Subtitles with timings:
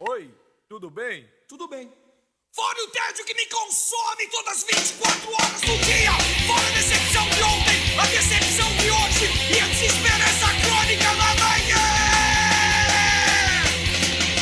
[0.00, 0.32] Oi,
[0.68, 1.28] tudo bem?
[1.48, 1.92] Tudo bem.
[2.54, 6.12] Fora o tédio que me consome todas as 24 horas do dia.
[6.46, 11.82] Fora a decepção de ontem, a decepção de hoje e a desesperança crônica na manhã.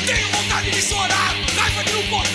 [0.04, 2.25] Tenho vontade de chorar, raiva de não poder.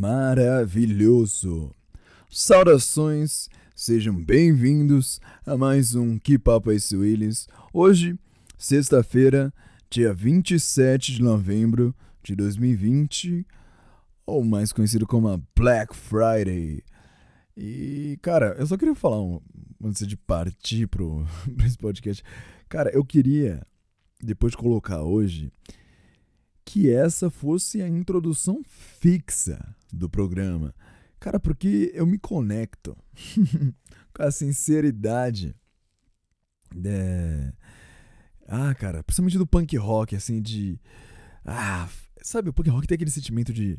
[0.00, 1.74] Maravilhoso!
[2.30, 7.48] Saudações, sejam bem-vindos a mais um Que Papo é esse Willis.
[7.72, 8.16] Hoje,
[8.56, 9.52] sexta-feira,
[9.90, 11.92] dia 27 de novembro
[12.22, 13.44] de 2020,
[14.24, 16.80] ou mais conhecido como a Black Friday.
[17.56, 19.40] E, cara, eu só queria falar um,
[19.82, 21.26] antes de partir pro,
[21.66, 22.22] esse podcast.
[22.68, 23.66] Cara, eu queria,
[24.22, 25.50] depois de colocar hoje,
[26.68, 28.62] que essa fosse a introdução
[29.00, 30.74] fixa do programa.
[31.18, 32.94] Cara, porque eu me conecto
[34.12, 35.56] com a sinceridade.
[36.84, 37.52] É...
[38.46, 40.78] Ah, cara, principalmente do punk rock, assim, de.
[41.42, 41.88] Ah,
[42.20, 43.78] sabe, o punk rock tem aquele sentimento de.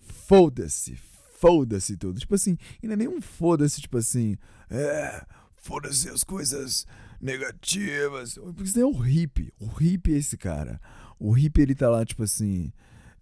[0.00, 0.96] Foda-se,
[1.38, 2.18] foda-se tudo.
[2.18, 4.36] Tipo assim, e não é um foda-se, tipo assim.
[4.68, 5.24] É,
[5.58, 6.88] foda-se as coisas
[7.20, 8.34] negativas.
[8.34, 9.52] Porque isso é o hippie.
[9.60, 10.80] O hippie é esse cara.
[11.18, 12.72] O hippie ele tá lá, tipo assim.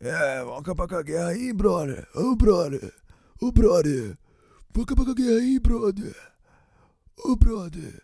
[0.00, 2.06] É, vamos acabar com a guerra aí, brother.
[2.14, 2.92] Ô, brother.
[3.40, 4.18] Ô, brother.
[4.70, 6.16] Vamos acabar com a guerra aí, brother.
[7.16, 8.02] Ô, brother.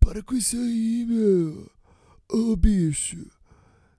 [0.00, 1.70] Para com isso aí, meu.
[2.30, 3.26] Ô, bicho.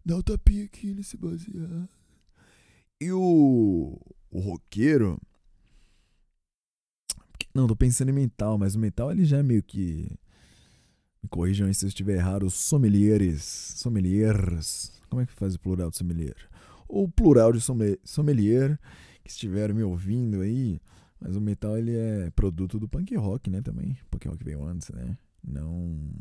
[0.05, 1.89] Dá um tapinha aqui nesse baseado.
[3.02, 3.99] E o.
[4.30, 5.19] O roqueiro.
[7.53, 10.11] Não, tô pensando em mental, mas o mental ele já é meio que.
[11.23, 12.45] Me corrijam aí se eu estiver errado.
[12.45, 13.43] Os sommeliers.
[13.43, 14.91] Sommeliers.
[15.16, 16.35] Como é que faz o plural de sommelier?
[16.89, 18.77] Ou o plural de sommelier, sommelier
[19.23, 20.81] que estiveram me ouvindo aí.
[21.21, 23.61] Mas o metal ele é produto do punk rock, né?
[23.61, 23.98] Também.
[24.11, 25.17] Punk rock veio antes, né?
[25.42, 26.11] Não.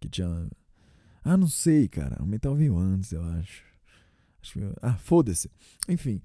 [0.00, 0.48] Que tinha.
[1.22, 2.22] Ah, não sei, cara.
[2.22, 3.62] O metal veio antes, eu acho.
[4.40, 4.60] acho que...
[4.80, 5.50] Ah, foda-se.
[5.86, 6.22] Enfim.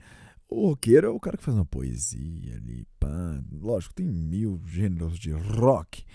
[0.48, 3.44] O roqueiro é o cara que faz uma poesia ali, pá.
[3.52, 6.06] Lógico, tem mil gêneros de rock.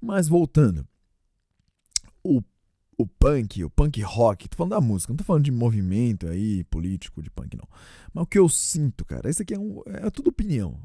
[0.00, 0.88] Mas voltando.
[2.24, 2.40] O,
[2.98, 6.64] o punk, o punk rock, tô falando da música, não tô falando de movimento aí,
[6.64, 7.68] político, de punk, não.
[8.12, 10.84] Mas o que eu sinto, cara, isso aqui é, um, é tudo opinião.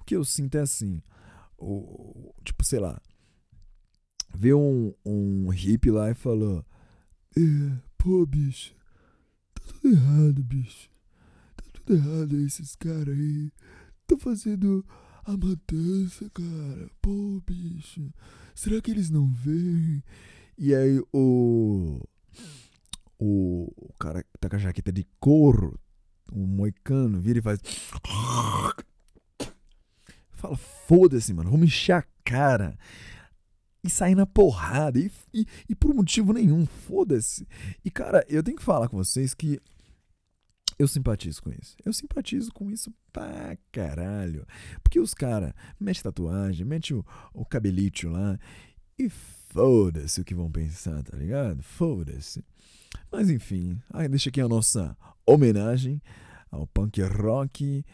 [0.00, 1.00] O que eu sinto é assim,
[1.56, 3.00] o, tipo, sei lá,
[4.34, 6.66] ver um, um hippie lá e falou,
[7.36, 7.40] é,
[7.96, 8.74] pô, bicho,
[9.54, 10.90] tá tudo errado, bicho.
[11.56, 13.52] Tá tudo errado esses caras aí.
[14.08, 14.84] Tô fazendo
[15.24, 16.90] a matança, cara.
[17.00, 18.12] Pô, bicho.
[18.56, 20.02] Será que eles não veem?
[20.58, 22.00] E aí o.
[23.20, 25.78] O, o cara que tá com a jaqueta de couro,
[26.32, 27.60] o moicano, vira e faz.
[30.32, 32.78] Fala, foda-se, mano, vamos encher a cara.
[33.82, 34.98] E sair na porrada.
[34.98, 37.46] E, e, e por motivo nenhum, foda-se.
[37.84, 39.60] E cara, eu tenho que falar com vocês que
[40.78, 41.76] eu simpatizo com isso.
[41.84, 44.46] Eu simpatizo com isso pra caralho.
[44.82, 48.38] Porque os caras metem tatuagem, metem o, o cabelito lá
[48.96, 49.10] e
[49.50, 51.62] foda-se o que vão pensar, tá ligado?
[51.62, 52.44] Foda-se.
[53.10, 56.00] Mas enfim, aí deixa aqui a nossa homenagem
[56.50, 57.84] ao punk rock,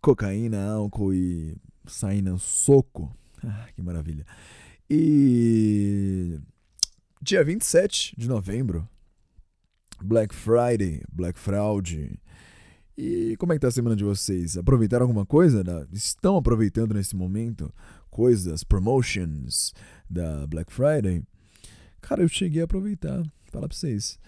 [0.00, 1.56] cocaína, álcool e
[1.86, 3.14] sair no soco.
[3.42, 4.26] Ah, que maravilha.
[4.88, 6.38] E
[7.20, 8.88] dia 27 de novembro,
[10.02, 12.18] Black Friday, Black Fraud.
[12.96, 14.56] E como é que tá a semana de vocês?
[14.56, 15.62] Aproveitaram alguma coisa?
[15.92, 17.72] Estão aproveitando nesse momento
[18.10, 19.72] coisas, promotions
[20.08, 21.22] da Black Friday?
[22.00, 24.18] Cara, eu cheguei a aproveitar, falar pra vocês.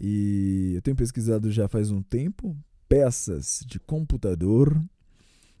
[0.00, 2.56] E eu tenho pesquisado já faz um tempo
[2.88, 4.80] peças de computador.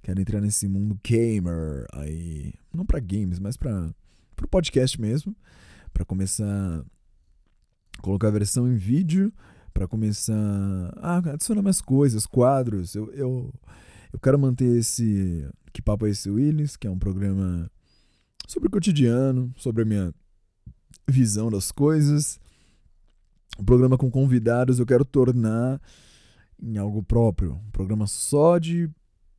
[0.02, 3.92] Quero entrar nesse mundo gamer aí, não para games, mas para
[4.42, 5.34] o podcast mesmo,
[5.92, 6.44] para começar
[7.96, 9.32] a colocar a versão em vídeo
[9.74, 10.34] para começar
[10.98, 12.94] a adicionar mais coisas, quadros.
[12.94, 13.52] Eu, eu,
[14.12, 17.68] eu quero manter esse Que Papo é esse Willis, que é um programa
[18.46, 20.14] sobre o cotidiano, sobre a minha
[21.08, 22.38] visão das coisas.
[23.58, 25.80] Um programa com convidados eu quero tornar
[26.60, 27.54] em algo próprio.
[27.54, 28.90] Um programa só de,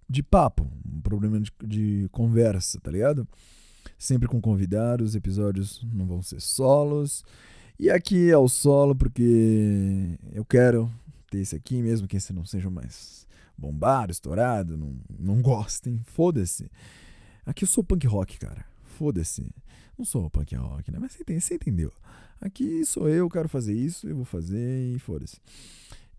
[0.09, 3.27] de papo, um programa de, de conversa, tá ligado?
[3.97, 7.23] Sempre com convidados, episódios não vão ser solos.
[7.77, 10.89] E aqui é o solo porque eu quero
[11.29, 16.69] ter esse aqui, mesmo que esse não seja mais bombado, estourado, não, não gostem, foda-se.
[17.45, 18.65] Aqui eu sou punk rock, cara.
[18.95, 19.45] Foda-se.
[19.97, 20.99] Não sou o punk rock, né?
[20.99, 21.91] Mas você, entendeu.
[22.39, 25.39] Aqui sou eu, quero fazer isso, eu vou fazer e foda-se.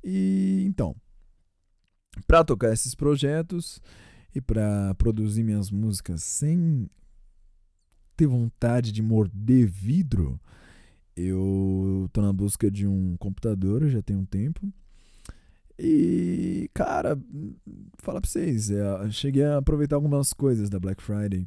[0.02, 0.94] E então,
[2.26, 3.80] para tocar esses projetos
[4.34, 6.88] e para produzir minhas músicas sem
[8.16, 10.40] ter vontade de morder vidro,
[11.16, 14.72] eu tô na busca de um computador já tem um tempo.
[15.78, 17.18] E, cara,
[17.98, 21.46] falar pra vocês, é, cheguei a aproveitar algumas coisas da Black Friday.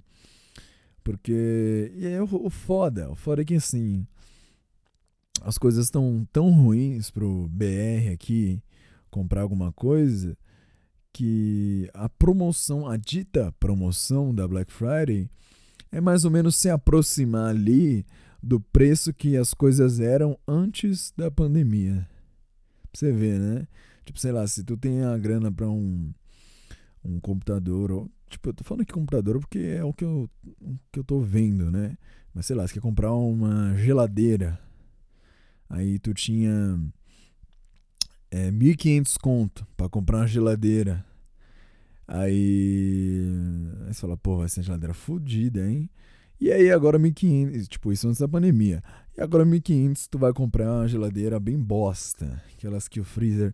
[1.09, 1.91] Porque.
[1.95, 4.05] E é o, foda, o foda é que assim.
[5.41, 8.61] As coisas estão tão ruins pro BR aqui
[9.09, 10.37] comprar alguma coisa
[11.11, 15.27] que a promoção, a dita promoção da Black Friday
[15.91, 18.05] é mais ou menos se aproximar ali
[18.43, 22.07] do preço que as coisas eram antes da pandemia.
[22.91, 23.67] Pra você ver, né?
[24.05, 26.13] Tipo, sei lá, se tu tem a grana pra um,
[27.03, 30.29] um computador, ou, tipo, eu tô falando aqui computador porque é o que eu,
[30.61, 31.97] o que eu tô vendo, né?
[32.33, 34.59] Mas sei lá, você quer comprar uma geladeira,
[35.69, 36.79] aí tu tinha
[38.31, 41.05] é, 1.500 conto pra comprar uma geladeira.
[42.07, 43.23] Aí,
[43.85, 45.89] aí você fala, pô, vai ser uma geladeira fodida, hein?
[46.41, 48.81] E aí agora 1.500, tipo, isso antes da pandemia.
[49.17, 52.41] E agora 1.500 tu vai comprar uma geladeira bem bosta.
[52.53, 53.53] Aquelas que o freezer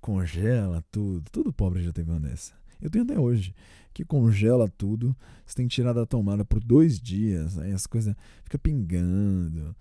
[0.00, 1.24] congela tudo.
[1.30, 2.52] Todo pobre já teve uma dessa.
[2.80, 3.54] Eu tenho até hoje.
[3.92, 5.16] Que congela tudo.
[5.44, 7.58] Você tem que tirar da tomada por dois dias.
[7.58, 8.14] Aí as coisas
[8.44, 9.74] ficam pingando.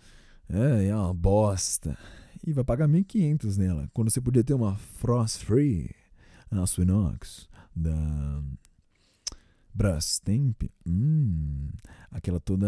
[0.50, 1.97] É, é uma bosta.
[2.45, 3.89] E vai pagar 1.500 nela.
[3.94, 5.89] Quando você podia ter uma Frost Free
[6.51, 8.42] aço inox da
[9.74, 10.63] Brastemp.
[10.86, 11.69] Hum,
[12.12, 12.68] aquela toda.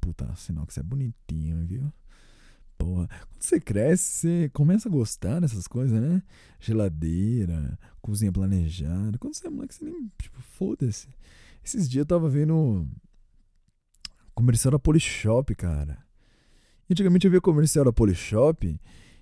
[0.00, 1.92] Puta, aço inox é bonitinho, viu?
[2.80, 6.22] Porra, quando você cresce, você começa a gostar dessas coisas, né?
[6.58, 9.18] Geladeira, cozinha planejada.
[9.18, 10.10] Quando você é moleque, você nem.
[10.18, 11.08] Tipo, foda-se.
[11.62, 12.88] Esses dias eu tava vendo
[14.34, 15.98] comercial da Polishop, cara.
[16.88, 18.80] E antigamente eu via comercial da Polishop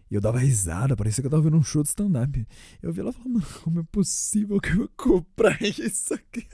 [0.08, 2.46] e eu dava risada, parecia que eu tava vendo um show de stand-up.
[2.80, 6.46] Eu vi ela falando, mano, como é possível que eu vou comprar isso aqui?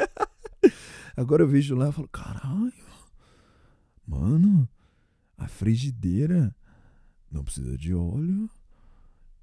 [1.15, 2.73] Agora eu vejo lá e falo, caralho,
[4.07, 4.67] mano,
[5.37, 6.57] a frigideira
[7.35, 8.49] não precisa de óleo.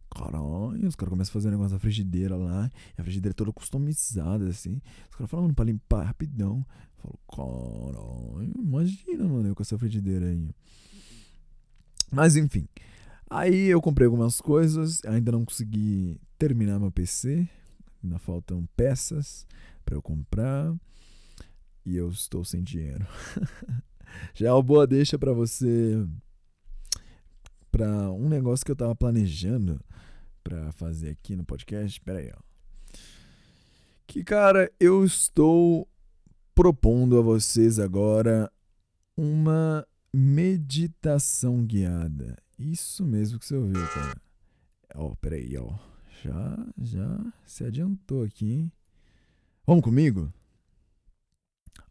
[0.09, 3.51] Caralho, os caras começam a fazer um negócio da frigideira lá, a frigideira é toda
[3.53, 4.81] customizada, assim.
[5.09, 6.65] Os caras falam, pra limpar rapidão.
[7.03, 10.49] Eu falo, caralho, imagina, mano, eu com essa frigideira aí.
[12.11, 12.67] Mas enfim.
[13.29, 17.47] Aí eu comprei algumas coisas, ainda não consegui terminar meu PC.
[18.03, 19.47] Ainda faltam peças
[19.85, 20.75] para eu comprar.
[21.85, 23.07] E eu estou sem dinheiro.
[24.35, 26.05] Já é uma boa deixa para você
[27.81, 29.83] para um negócio que eu tava planejando
[30.43, 31.97] para fazer aqui no podcast.
[31.97, 32.39] Espera aí, ó.
[34.05, 35.89] Que cara, eu estou
[36.53, 38.51] propondo a vocês agora
[39.17, 39.83] uma
[40.13, 42.37] meditação guiada.
[42.59, 44.21] Isso mesmo que você ouviu, cara.
[44.93, 45.75] Ó, peraí, ó.
[46.23, 48.71] Já, já se adiantou aqui, hein?
[49.65, 50.31] Vamos comigo?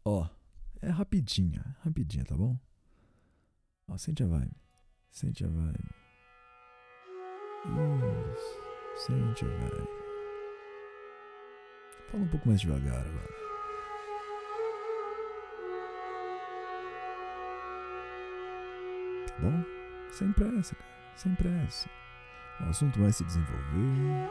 [0.05, 0.25] Ó,
[0.81, 2.57] é rapidinha, rapidinha, tá bom?
[3.89, 4.61] Ó, sente a vibe.
[5.11, 5.89] Sente a vibe.
[8.33, 8.61] Isso.
[8.95, 9.89] Sente a vibe.
[12.09, 13.41] Fala um pouco mais devagar agora.
[19.27, 19.63] Tá bom?
[20.11, 20.91] Sem pressa, cara.
[21.15, 21.89] Sem pressa.
[22.61, 24.29] O assunto vai se desenvolver.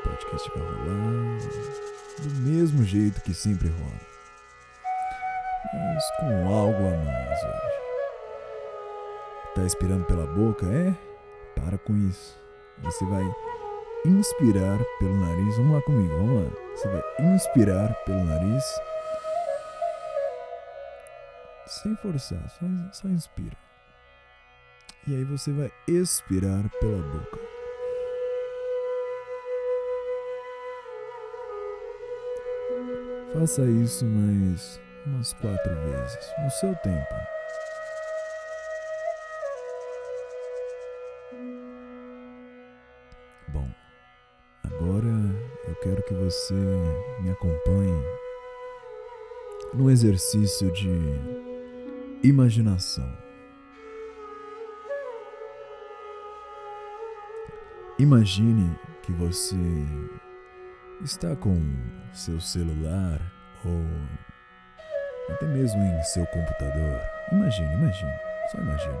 [0.00, 1.38] O podcast vai rolar.
[2.20, 4.00] Do mesmo jeito que sempre rola.
[5.72, 7.81] Mas com algo a mais hoje.
[9.54, 10.96] Tá expirando pela boca, é?
[11.54, 12.40] Para com isso.
[12.82, 13.22] Você vai
[14.06, 15.56] inspirar pelo nariz.
[15.58, 16.50] Vamos lá comigo, vamos lá.
[16.74, 18.64] Você vai inspirar pelo nariz.
[21.66, 23.56] Sem forçar, só, só inspira.
[25.06, 27.38] E aí você vai expirar pela boca.
[33.34, 37.14] Faça isso mais umas quatro vezes, no seu tempo.
[46.24, 46.54] Você
[47.20, 48.04] me acompanhe
[49.74, 50.88] no exercício de
[52.22, 53.10] imaginação.
[57.98, 59.56] Imagine que você
[61.02, 61.58] está com
[62.12, 63.20] seu celular
[63.64, 67.00] ou até mesmo em seu computador.
[67.32, 68.12] Imagine, imagine,
[68.52, 69.00] só imagine.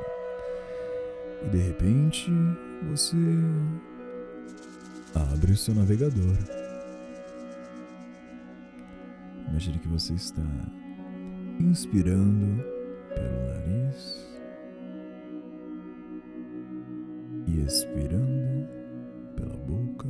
[1.44, 2.32] E de repente
[2.90, 3.16] você
[5.14, 6.61] abre o seu navegador.
[9.52, 10.42] Imagine que você está
[11.60, 12.64] inspirando
[13.14, 14.26] pelo nariz
[17.46, 18.66] e expirando
[19.36, 20.08] pela boca.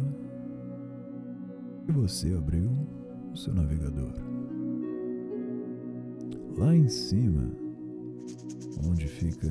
[1.89, 2.71] E você abriu
[3.33, 4.13] o seu navegador.
[6.57, 7.51] Lá em cima,
[8.87, 9.49] onde fica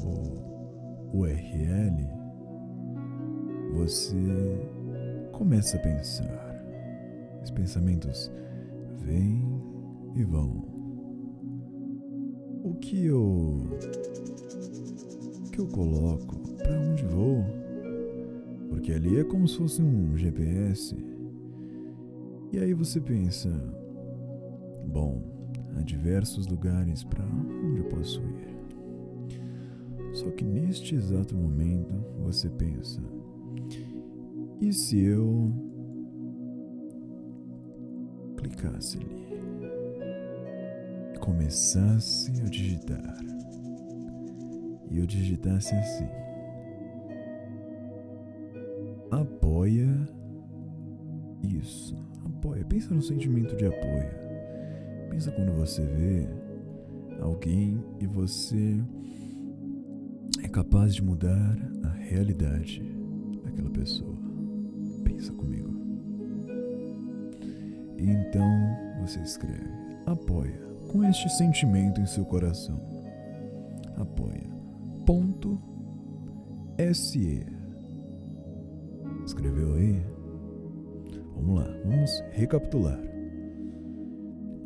[0.00, 2.08] o URL,
[3.74, 4.16] você
[5.32, 6.56] começa a pensar.
[7.42, 8.32] Os pensamentos
[9.06, 9.40] vêm
[10.16, 10.64] e vão.
[12.64, 13.62] O que eu
[15.46, 16.36] o que eu coloco?
[16.58, 17.44] Para onde vou?
[18.68, 20.96] Porque ali é como se fosse um GPS.
[22.52, 23.48] E aí você pensa,
[24.86, 25.22] bom,
[25.76, 28.56] há diversos lugares para onde eu posso ir.
[30.14, 33.02] Só que neste exato momento você pensa,
[34.60, 35.52] e se eu
[38.56, 39.26] clicasse ali
[41.14, 43.16] e começasse a digitar?
[44.90, 46.08] E eu digitasse assim:
[49.10, 49.88] apoia
[51.42, 52.64] isso, apoia.
[52.64, 54.26] Pensa no sentimento de apoio.
[55.10, 56.28] Pensa quando você vê
[57.20, 58.80] alguém e você
[60.42, 62.82] é capaz de mudar a realidade
[63.44, 64.16] daquela pessoa.
[65.04, 65.85] Pensa comigo.
[67.98, 68.48] E então
[69.00, 69.70] você escreve:
[70.06, 72.80] apoia com este sentimento em seu coração.
[73.96, 74.46] Apoia.
[75.04, 75.58] Ponto
[76.92, 77.46] SE.
[79.24, 80.02] Escreveu aí?
[81.34, 83.00] Vamos lá, vamos recapitular.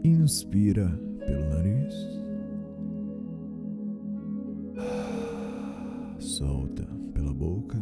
[0.05, 0.89] Inspira
[1.27, 1.95] pelo nariz.
[6.19, 7.79] Solta pela boca.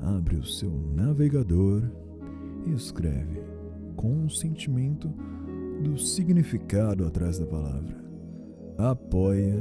[0.00, 1.82] Abre o seu navegador
[2.66, 3.49] e escreve
[4.00, 5.12] com um sentimento
[5.84, 8.02] do significado atrás da palavra.
[8.78, 9.60] Apoia.se.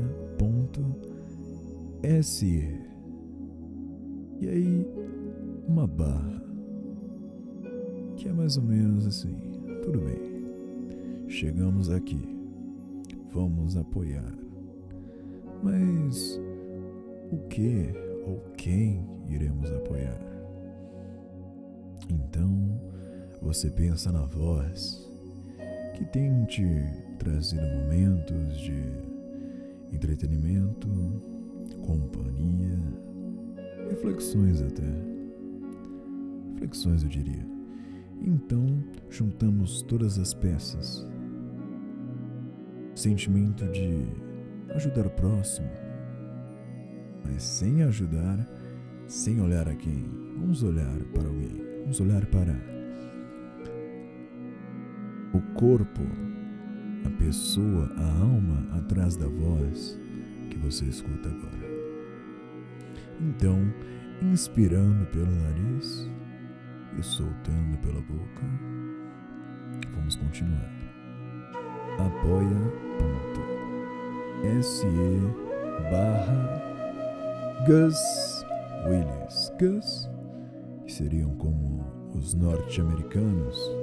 [4.40, 4.88] E aí,
[5.68, 6.42] uma barra.
[8.16, 9.36] Que é mais ou menos assim.
[9.84, 11.28] Tudo bem.
[11.28, 12.22] Chegamos aqui.
[13.34, 14.34] Vamos apoiar.
[15.62, 16.40] Mas
[17.30, 17.92] o que
[18.26, 20.22] ou quem iremos apoiar?
[22.10, 22.89] Então,
[23.42, 25.10] você pensa na voz
[25.96, 26.66] que tem te
[27.18, 28.82] trazido momentos de
[29.92, 30.88] entretenimento,
[31.86, 32.78] companhia,
[33.90, 34.84] reflexões até.
[36.54, 37.46] Reflexões, eu diria.
[38.22, 41.06] Então, juntamos todas as peças.
[42.96, 44.06] Sentimento de
[44.76, 45.70] ajudar o próximo,
[47.24, 48.46] mas sem ajudar,
[49.08, 50.06] sem olhar a quem.
[50.38, 51.62] Vamos olhar para alguém.
[51.82, 52.79] Vamos olhar para
[55.34, 56.02] o corpo,
[57.06, 60.00] a pessoa, a alma atrás da voz
[60.50, 61.70] que você escuta agora.
[63.20, 63.58] Então,
[64.22, 66.10] inspirando pelo nariz
[66.98, 68.46] e soltando pela boca,
[69.94, 70.72] vamos continuar.
[72.00, 72.48] apoia.se
[75.92, 76.60] barra
[77.68, 78.46] Gus
[78.88, 79.52] Willis.
[79.60, 80.10] Gus,
[80.86, 83.79] que seriam como os norte-americanos,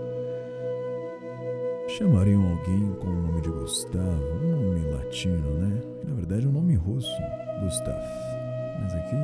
[1.96, 5.80] chamariam alguém com o nome de Gustavo, um nome latino, né?
[6.06, 7.10] Na verdade é um nome russo,
[7.62, 7.98] Gustav.
[8.82, 9.16] Mas aqui,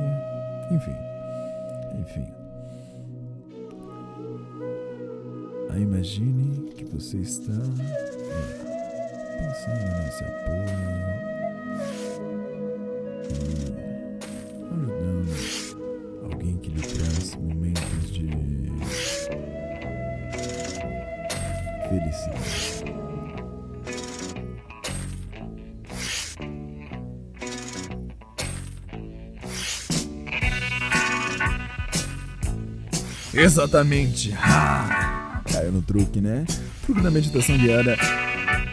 [0.71, 0.95] enfim,
[2.01, 2.25] enfim.
[5.69, 7.59] Aí imagine que você está é,
[9.37, 10.65] pensando nesse apoio
[13.29, 13.43] e
[14.71, 15.29] ajudando
[16.31, 18.29] alguém que lhe traz momentos de
[21.87, 22.32] felicidade.
[33.33, 34.31] Exatamente.
[34.37, 36.45] Ah, caiu no truque, né?
[36.83, 37.95] O truque da meditação guiada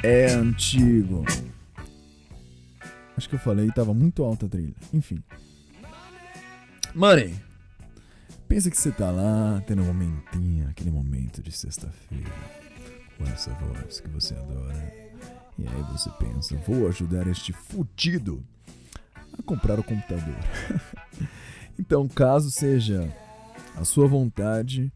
[0.03, 1.25] é antigo.
[3.17, 4.75] Acho que eu falei, tava muito alta a trilha.
[4.93, 5.23] Enfim.
[6.95, 7.35] Money.
[8.49, 12.31] Pensa que você tá lá, tendo um momentinho, aquele momento de sexta-feira,
[13.17, 14.93] com essa voz que você adora.
[15.57, 18.43] E aí você pensa, vou ajudar este fudido
[19.39, 20.35] a comprar o computador.
[21.79, 23.09] então, caso seja
[23.77, 24.93] a sua vontade,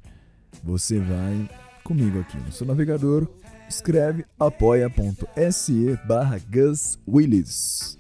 [0.62, 1.49] você vai
[1.83, 3.28] comigo aqui no seu navegador,
[3.69, 7.99] escreve apoia.se barra Gus Willis.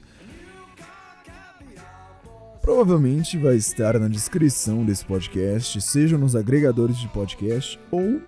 [2.62, 8.22] Provavelmente vai estar na descrição desse podcast, seja nos agregadores de podcast ou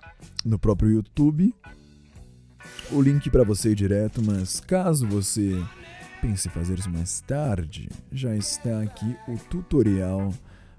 [0.45, 1.53] no próprio YouTube.
[2.91, 5.59] o link para você direto, mas caso você
[6.21, 10.31] pense em fazer isso mais tarde, já está aqui o tutorial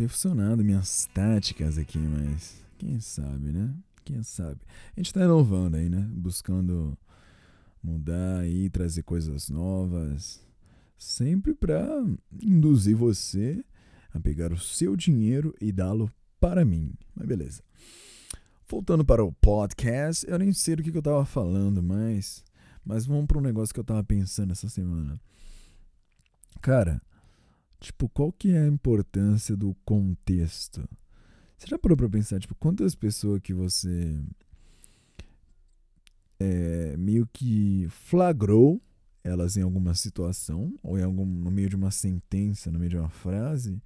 [0.00, 3.70] tem funcionado minhas táticas aqui, mas quem sabe, né?
[4.02, 4.58] Quem sabe?
[4.96, 6.08] A gente tá inovando aí, né?
[6.14, 6.96] Buscando
[7.82, 10.40] mudar aí, trazer coisas novas.
[10.96, 11.86] Sempre pra
[12.42, 13.62] induzir você
[14.14, 16.94] a pegar o seu dinheiro e dá-lo para mim.
[17.14, 17.62] Mas beleza.
[18.66, 22.42] Voltando para o podcast, eu nem sei do que, que eu tava falando, mas.
[22.82, 25.20] Mas vamos para um negócio que eu tava pensando essa semana.
[26.62, 27.02] Cara,
[27.80, 30.88] tipo, qual que é a importância do contexto?
[31.56, 34.18] Você já parou pra pensar, tipo, quantas pessoas que você
[36.38, 38.80] é, meio que flagrou
[39.22, 42.96] elas em alguma situação, ou em algum, no meio de uma sentença, no meio de
[42.96, 43.82] uma frase,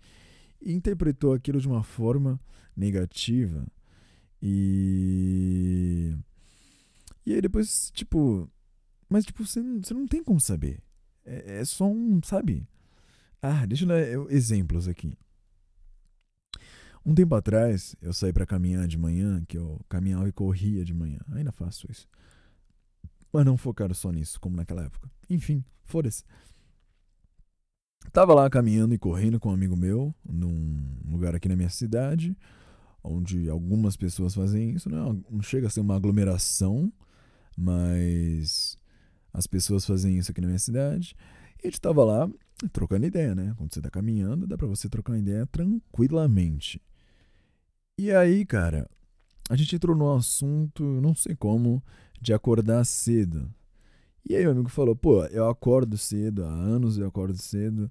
[0.62, 2.40] e interpretou aquilo de uma forma
[2.76, 3.66] negativa.
[4.40, 6.16] E.
[7.26, 8.48] E aí depois, tipo.
[9.08, 10.80] Mas, tipo, você não, você não tem como saber.
[11.24, 12.66] É, é só um, sabe?
[13.46, 14.00] Ah, deixa eu dar
[14.32, 15.18] exemplos aqui.
[17.04, 20.94] Um tempo atrás, eu saí pra caminhar de manhã, que eu caminhava e corria de
[20.94, 21.18] manhã.
[21.30, 22.08] Ainda faço isso.
[23.30, 25.10] Mas não focaram só nisso, como naquela época.
[25.28, 26.24] Enfim, foda-se.
[28.14, 32.34] Tava lá caminhando e correndo com um amigo meu, num lugar aqui na minha cidade,
[33.02, 34.88] onde algumas pessoas fazem isso.
[34.88, 36.90] Não, não chega a ser uma aglomeração,
[37.54, 38.78] mas
[39.34, 41.14] as pessoas fazem isso aqui na minha cidade.
[41.64, 42.30] A gente tava lá
[42.73, 43.54] trocando ideia, né?
[43.56, 46.79] Quando você tá caminhando, dá pra você trocar ideia tranquilamente.
[47.98, 48.87] E aí, cara,
[49.48, 51.83] a gente entrou no assunto, não sei como,
[52.20, 53.50] de acordar cedo.
[54.29, 57.90] E aí meu amigo falou, pô, eu acordo cedo, há anos eu acordo cedo,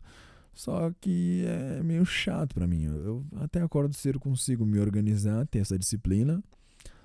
[0.54, 2.84] só que é meio chato pra mim.
[2.84, 6.44] Eu até acordo cedo, consigo me organizar, ter essa disciplina,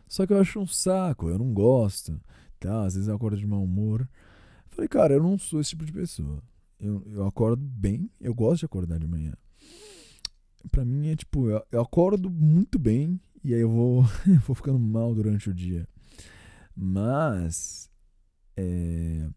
[0.07, 2.21] só que eu acho um saco, eu não gosto,
[2.61, 2.85] tá?
[2.85, 4.09] Às vezes eu acordo de mau humor.
[4.69, 6.43] Falei, cara, eu não sou esse tipo de pessoa.
[6.79, 9.35] Eu, eu acordo bem, eu gosto de acordar de manhã.
[10.71, 14.55] Pra mim é tipo, eu, eu acordo muito bem e aí eu vou, eu vou
[14.55, 15.89] ficando mal durante o dia.
[16.75, 17.91] Mas.
[18.57, 19.29] É...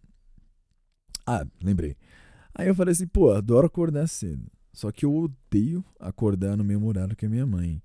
[1.25, 1.95] Ah, lembrei.
[2.53, 4.51] Aí eu falei assim, pô, adoro acordar cedo.
[4.73, 7.81] Só que eu odeio acordar no mesmo horário que a minha mãe.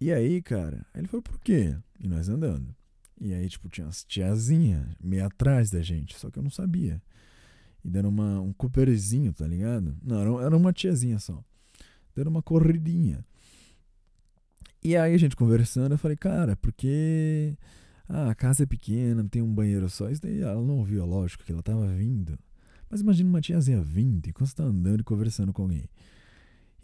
[0.00, 1.76] E aí, cara, aí ele falou, por quê?
[1.98, 2.74] E nós andando.
[3.20, 7.02] E aí, tipo, tinha umas tiazinhas meio atrás da gente, só que eu não sabia.
[7.86, 9.96] E dando uma, um cooperzinho, tá ligado?
[10.02, 11.40] Não, era, uma tiazinha só.
[12.16, 13.24] Dando uma corridinha.
[14.82, 17.56] E aí a gente conversando, eu falei, cara, porque
[18.08, 20.10] ah, a casa é pequena, tem um banheiro só.
[20.10, 22.36] Isso daí ela não ouviu, lógico, que ela tava vindo.
[22.90, 25.88] Mas imagina uma tiazinha vindo enquanto você tá andando e conversando com alguém.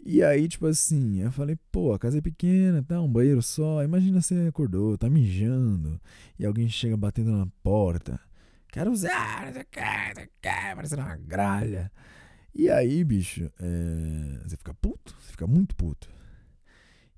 [0.05, 3.83] E aí, tipo assim, eu falei, pô, a casa é pequena, tá, um banheiro só.
[3.83, 5.99] Imagina você acordou, tá mijando,
[6.39, 8.17] e alguém chega batendo na porta.
[8.73, 11.91] Quero usar, não sei o que, não que, parecendo uma gralha.
[12.55, 16.09] E aí, bicho, é, você fica puto, você fica muito puto.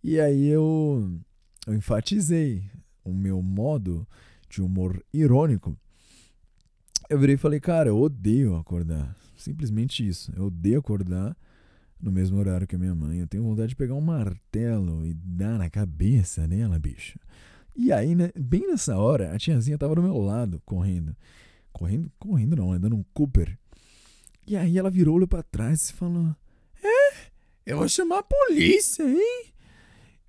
[0.03, 1.17] E aí eu,
[1.65, 2.69] eu enfatizei
[3.05, 4.05] o meu modo
[4.49, 5.79] de humor irônico.
[7.09, 9.15] Eu virei e falei, cara, eu odeio acordar.
[9.37, 10.33] Simplesmente isso.
[10.35, 11.37] Eu odeio acordar
[12.01, 13.19] no mesmo horário que a minha mãe.
[13.19, 17.17] Eu tenho vontade de pegar um martelo e dar na cabeça dela, bicho.
[17.73, 21.15] E aí, né, bem nessa hora, a tiazinha tava do meu lado, correndo.
[21.75, 22.09] Correndo?
[22.17, 23.59] Correndo não, né, dando um Cooper.
[24.47, 26.33] E aí ela virou, olhou pra trás e falou:
[26.81, 27.13] É,
[27.65, 29.53] eu vou chamar a polícia, hein?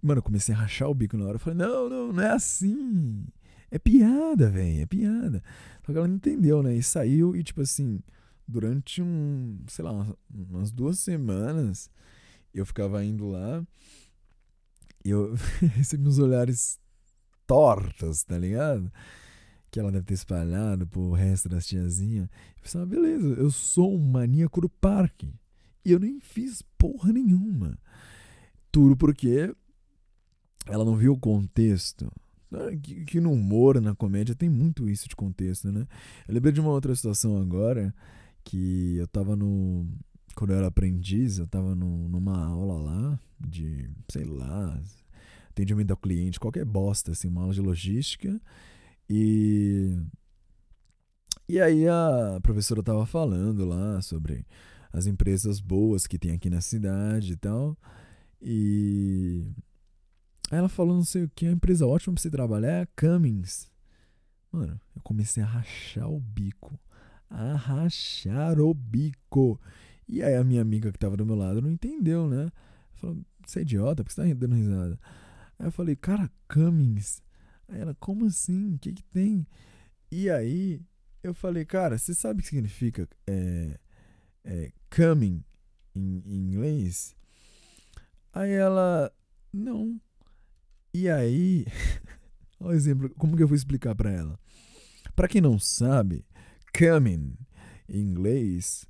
[0.03, 1.37] Mano, eu comecei a rachar o bico na hora.
[1.37, 3.25] Eu falei: Não, não, não é assim.
[3.71, 5.41] É piada, velho, é piada.
[5.85, 6.75] Só que ela não entendeu, né?
[6.75, 8.01] E saiu e, tipo assim,
[8.47, 11.89] durante um, sei lá, umas, umas duas semanas,
[12.53, 13.65] eu ficava indo lá
[15.05, 15.37] e eu
[15.77, 16.81] recebi uns olhares
[17.47, 18.91] tortos, tá ligado?
[19.71, 22.29] Que ela deve ter espalhado pro resto das tiazinhas.
[22.57, 25.33] Eu pensava, ah, beleza, eu sou um maníaco do parque.
[25.85, 27.79] E eu nem fiz porra nenhuma.
[28.73, 29.55] Tudo porque
[30.67, 32.11] ela não viu o contexto.
[32.83, 35.87] Que, que no humor, na comédia, tem muito isso de contexto, né?
[36.27, 37.95] Eu lembrei de uma outra situação agora,
[38.45, 39.87] que eu tava no.
[40.35, 44.81] Quando eu era aprendiz, eu tava no, numa aula lá de, sei lá,
[45.51, 48.41] atendimento ao cliente, qualquer bosta, assim, uma aula de logística.
[49.09, 49.97] E.
[51.49, 54.45] E aí a professora tava falando lá sobre
[54.93, 57.77] as empresas boas que tem aqui na cidade e tal.
[58.41, 59.47] E.
[60.51, 62.87] Aí ela falou não sei o que, a empresa ótima pra você trabalhar é a
[62.87, 63.69] Cummins.
[64.53, 66.79] Mano, eu comecei a rachar o bico.
[67.29, 69.61] A rachar o bico.
[70.09, 72.51] E aí a minha amiga que tava do meu lado não entendeu, né?
[72.95, 74.03] Falou, você é idiota?
[74.03, 74.99] Por que você tá dando risada?
[75.59, 77.21] Aí eu falei, cara, Cummins.
[77.69, 78.75] Aí ela, como assim?
[78.75, 79.47] O que que tem?
[80.11, 80.81] E aí
[81.23, 83.79] eu falei, cara, você sabe o que significa é,
[84.45, 85.45] é, coming
[85.95, 87.17] em, em inglês?
[88.33, 89.13] Aí ela,
[89.53, 90.01] não.
[90.95, 91.67] E aí,
[92.61, 94.39] olha o exemplo, como que eu vou explicar para ela?
[95.15, 96.25] Para quem não sabe,
[96.77, 97.37] coming
[97.89, 98.87] em inglês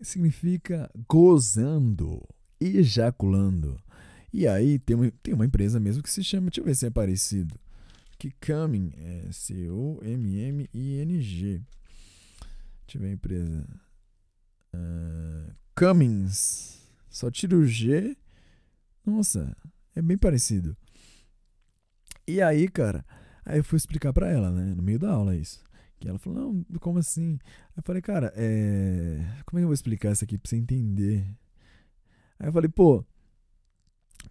[0.00, 2.26] significa gozando,
[2.60, 3.80] ejaculando.
[4.32, 6.86] E aí tem uma, tem uma empresa mesmo que se chama, deixa eu ver se
[6.86, 7.58] é parecido.
[8.44, 10.02] Coming é C-O-M-M-I-N-G.
[12.86, 13.66] Deixa eu ver a empresa.
[14.74, 16.86] Uh, Cummins.
[17.08, 18.16] Só tira o G.
[19.04, 19.56] Nossa,
[19.96, 20.76] é bem parecido.
[22.26, 23.04] E aí, cara,
[23.44, 25.62] aí eu fui explicar pra ela, né, no meio da aula isso.
[25.98, 27.38] Que ela falou, não, como assim?
[27.70, 29.18] Aí eu falei, cara, é...
[29.44, 31.26] como é que eu vou explicar isso aqui pra você entender?
[32.38, 33.04] Aí eu falei, pô,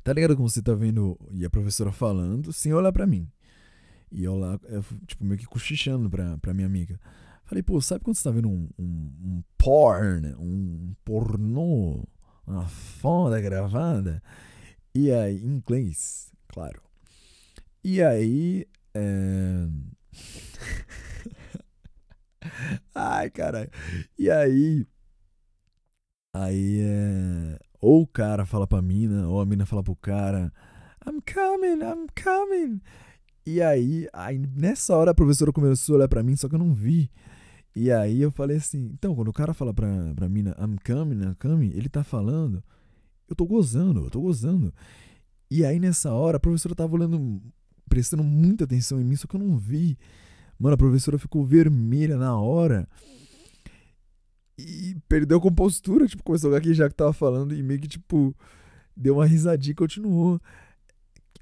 [0.04, 3.30] Tá ligado como você tá vendo e a professora falando, sem olhar para mim.
[4.12, 7.00] E eu lá, eu, tipo, meio que cochichando pra, pra minha amiga.
[7.46, 12.08] Falei, pô, sabe quando você tá vendo um, um, um porn, um pornô,
[12.46, 14.22] uma foda gravada?
[14.94, 16.82] E aí, em inglês, claro.
[17.84, 19.68] E aí, é...
[22.94, 23.70] Ai, caralho.
[24.18, 24.86] E aí,
[26.34, 30.54] aí é ou o cara fala pra mina, ou a mina fala pro cara,
[31.06, 32.82] I'm coming, I'm coming.
[33.46, 36.60] E aí, aí, nessa hora a professora começou a olhar pra mim, só que eu
[36.60, 37.10] não vi.
[37.76, 41.24] E aí eu falei assim, então, quando o cara fala pra, pra mina, I'm coming,
[41.24, 42.64] I'm coming, ele tá falando,
[43.30, 44.74] eu tô gozando, eu tô gozando.
[45.50, 47.42] E aí nessa hora a professora tava olhando,
[47.90, 49.98] prestando muita atenção em mim, só que eu não vi.
[50.60, 52.88] Mano, a professora ficou vermelha na hora
[54.58, 58.36] e perdeu a compostura, tipo, começou a já que tava falando e meio que, tipo,
[58.96, 60.40] deu uma risadinha e continuou.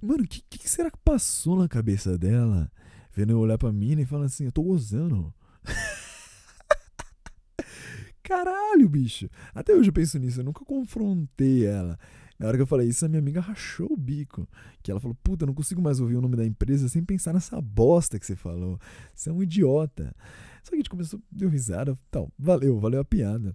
[0.02, 2.72] Mano, o que, que, será que passou na cabeça dela?
[3.14, 5.34] Vendo eu olhar pra mina e falando assim, eu tô gozando.
[8.24, 9.30] Caralho, bicho.
[9.54, 12.00] Até hoje eu penso nisso, eu nunca confrontei ela.
[12.38, 14.48] Na hora que eu falei isso, a minha amiga rachou o bico.
[14.82, 17.34] Que ela falou, puta, eu não consigo mais ouvir o nome da empresa sem pensar
[17.34, 18.80] nessa bosta que você falou.
[19.14, 20.16] Você é um idiota.
[20.64, 23.54] Só que a gente começou, deu risada, tal, valeu, valeu a piada.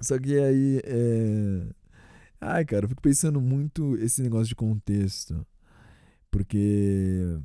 [0.00, 1.66] Só que aí, é...
[2.48, 5.44] Ai, cara, eu fico pensando muito esse negócio de contexto.
[6.30, 7.40] Porque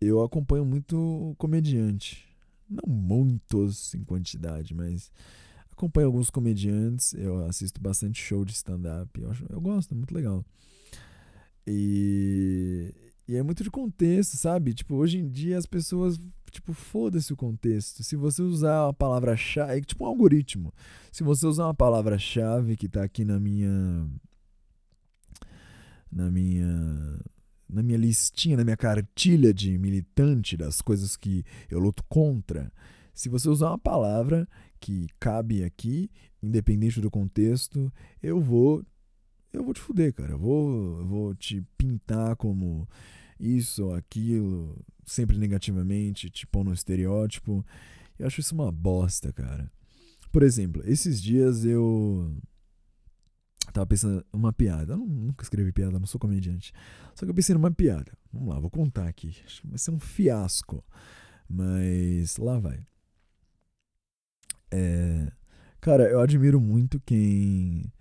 [0.00, 2.28] eu acompanho muito comediante.
[2.68, 5.10] Não muitos em quantidade, mas
[5.72, 7.12] acompanho alguns comediantes.
[7.14, 9.20] Eu assisto bastante show de stand-up.
[9.20, 10.44] Eu, eu gosto, é muito legal.
[11.66, 12.94] E,
[13.30, 14.74] e é muito de contexto, sabe?
[14.74, 16.18] Tipo, hoje em dia as pessoas
[16.50, 18.02] Tipo, foda-se o contexto.
[18.02, 19.78] Se você usar a palavra-chave.
[19.78, 20.74] É tipo um algoritmo.
[21.12, 24.08] Se você usar uma palavra-chave que tá aqui na minha.
[26.10, 27.20] Na minha.
[27.68, 32.72] Na minha listinha, na minha cartilha de militante das coisas que eu luto contra.
[33.14, 34.48] Se você usar uma palavra
[34.80, 36.10] que cabe aqui,
[36.42, 38.84] independente do contexto, eu vou.
[39.52, 40.32] Eu vou te fuder, cara.
[40.32, 42.88] Eu vou, eu vou te pintar como
[43.40, 47.64] isso ou aquilo, sempre negativamente, tipo no estereótipo.
[48.18, 49.70] Eu acho isso uma bosta, cara.
[50.30, 52.36] Por exemplo, esses dias eu
[53.72, 54.92] tava pensando uma piada.
[54.92, 56.72] Eu nunca escrevi piada, não sou comediante.
[57.14, 58.12] Só que eu pensei numa piada.
[58.32, 59.34] Vamos lá, vou contar aqui.
[59.64, 60.84] Vai ser um fiasco.
[61.48, 62.86] Mas lá vai.
[64.70, 65.32] É,
[65.80, 67.92] cara, eu admiro muito quem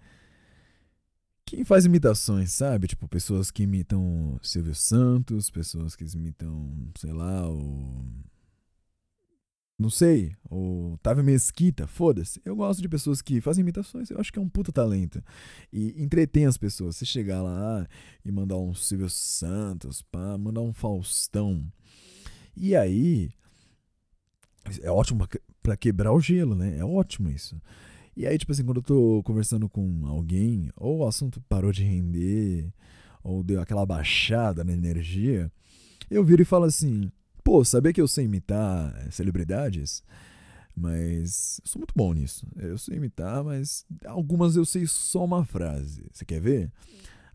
[1.49, 2.87] quem faz imitações, sabe?
[2.87, 8.05] Tipo, pessoas que imitam Silvio Santos, pessoas que imitam, sei lá, o.
[9.77, 12.41] Não sei, o Távio Mesquita, foda-se.
[12.43, 15.23] Eu gosto de pessoas que fazem imitações, eu acho que é um puta talento.
[15.71, 16.97] E entretém as pessoas.
[16.97, 17.87] Você chegar lá
[18.23, 21.65] e mandar um Silvio Santos, pá, mandar um Faustão.
[22.55, 23.31] E aí.
[24.83, 25.27] É ótimo
[25.63, 26.77] para quebrar o gelo, né?
[26.77, 27.59] É ótimo isso.
[28.19, 31.85] E aí, tipo assim, quando eu tô conversando com alguém, ou o assunto parou de
[31.85, 32.69] render,
[33.23, 35.49] ou deu aquela baixada na energia,
[36.11, 37.09] eu viro e falo assim:
[37.45, 40.03] pô, sabia que eu sei imitar celebridades?
[40.75, 42.45] Mas eu sou muito bom nisso.
[42.57, 46.05] Eu sei imitar, mas algumas eu sei só uma frase.
[46.11, 46.69] Você quer ver?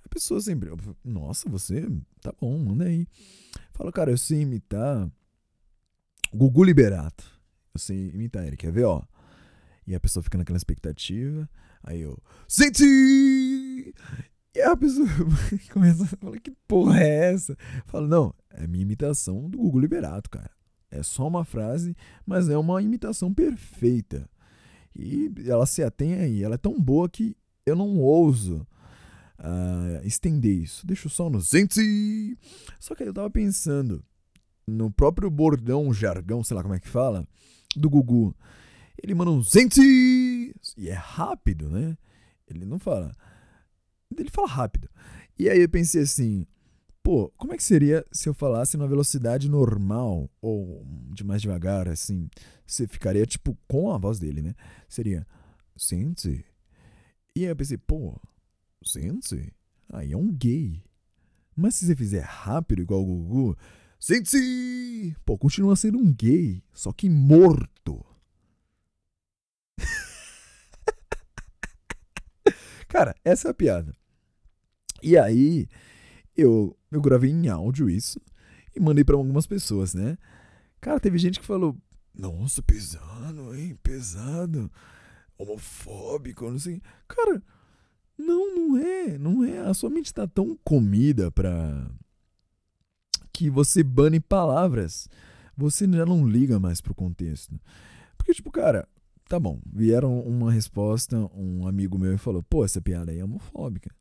[0.05, 0.68] A pessoa sempre,
[1.03, 1.88] nossa, você
[2.20, 3.07] tá bom, manda aí.
[3.73, 5.11] Fala, cara, eu sei imitar
[6.31, 7.25] Gugu Liberato.
[7.73, 9.03] Eu sei imitar ele, quer ver, ó?
[9.87, 11.49] E a pessoa fica naquela expectativa.
[11.83, 12.18] Aí eu.
[12.49, 12.85] Sente!
[14.55, 15.09] E a pessoa
[15.73, 17.57] começa a falar: que porra é essa?
[17.87, 20.51] Fala, não, é minha imitação do Gugu Liberato, cara.
[20.90, 24.29] É só uma frase, mas é uma imitação perfeita.
[24.94, 26.42] E ela se atém aí.
[26.42, 28.66] Ela é tão boa que eu não ouso
[29.40, 30.87] uh, estender isso.
[30.87, 32.38] Deixa só no sente!
[32.79, 34.05] Só que eu tava pensando
[34.66, 37.27] no próprio bordão, jargão, sei lá como é que fala,
[37.77, 38.35] do Gugu.
[39.03, 39.81] Ele manda um sente!
[40.77, 41.97] E é rápido, né?
[42.49, 43.15] Ele não fala.
[44.17, 44.89] Ele fala rápido.
[45.39, 46.47] E aí eu pensei assim,
[47.03, 51.89] pô, como é que seria se eu falasse na velocidade normal ou de mais devagar,
[51.89, 52.29] assim?
[52.67, 54.55] Você ficaria tipo com a voz dele, né?
[54.89, 55.27] Seria
[55.77, 56.45] sente.
[57.37, 58.19] E aí eu pensei, pô,
[58.83, 59.53] sente?
[59.93, 60.83] Aí é um gay.
[61.57, 63.57] Mas se você fizer rápido igual o Gugu,
[63.99, 65.17] sente!
[65.25, 68.05] Pô, continua sendo um gay, só que morto.
[72.95, 73.93] Cara, essa é a piada.
[75.03, 75.67] E aí,
[76.37, 78.21] eu, eu gravei em áudio isso
[78.73, 80.17] e mandei para algumas pessoas, né?
[80.81, 81.77] Cara, teve gente que falou:
[82.15, 83.77] Nossa, pesado, hein?
[83.83, 84.71] Pesado.
[85.37, 86.81] Homofóbico, não sei.
[87.09, 87.43] Cara,
[88.17, 89.19] não, não é.
[89.19, 89.59] Não é.
[89.59, 91.91] A sua mente está tão comida pra.
[93.33, 95.09] que você bane palavras.
[95.57, 97.61] Você já não liga mais pro contexto.
[98.17, 98.87] Porque, tipo, cara,
[99.29, 99.61] tá bom.
[99.67, 103.95] Vieram uma resposta, um amigo meu falou: pô, essa piada aí é homofóbica.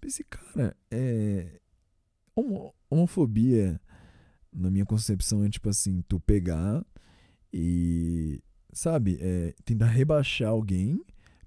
[0.00, 1.60] Pensei, cara, é.
[2.90, 3.80] Homofobia,
[4.52, 6.84] na minha concepção, é tipo assim: tu pegar
[7.52, 8.42] e.
[8.72, 9.18] Sabe?
[9.20, 11.00] É, tentar rebaixar alguém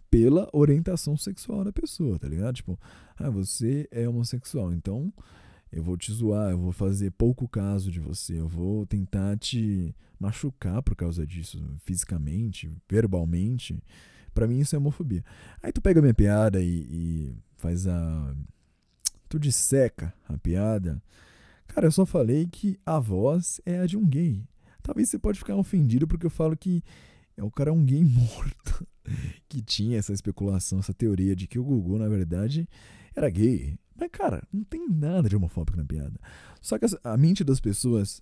[0.10, 2.55] pela orientação sexual da pessoa, tá ligado?
[2.55, 2.79] Tipo,
[3.15, 5.13] ah, você é homossexual, então
[5.71, 9.95] eu vou te zoar, eu vou fazer pouco caso de você, eu vou tentar te
[10.19, 13.82] machucar por causa disso, fisicamente, verbalmente.
[14.34, 15.23] Para mim isso é homofobia.
[15.62, 18.36] Aí tu pega a minha piada e, e faz a.
[19.27, 21.01] Tu disseca a piada.
[21.67, 24.43] Cara, eu só falei que a voz é a de um gay.
[24.82, 26.84] Talvez você pode ficar ofendido porque eu falo que
[27.38, 28.88] é o cara é um gay morto.
[29.47, 32.67] que tinha essa especulação, essa teoria de que o Gugu, na verdade,
[33.19, 33.77] era gay.
[33.95, 36.17] Mas, cara, não tem nada de homofóbico na piada.
[36.62, 38.19] Só que a mente das pessoas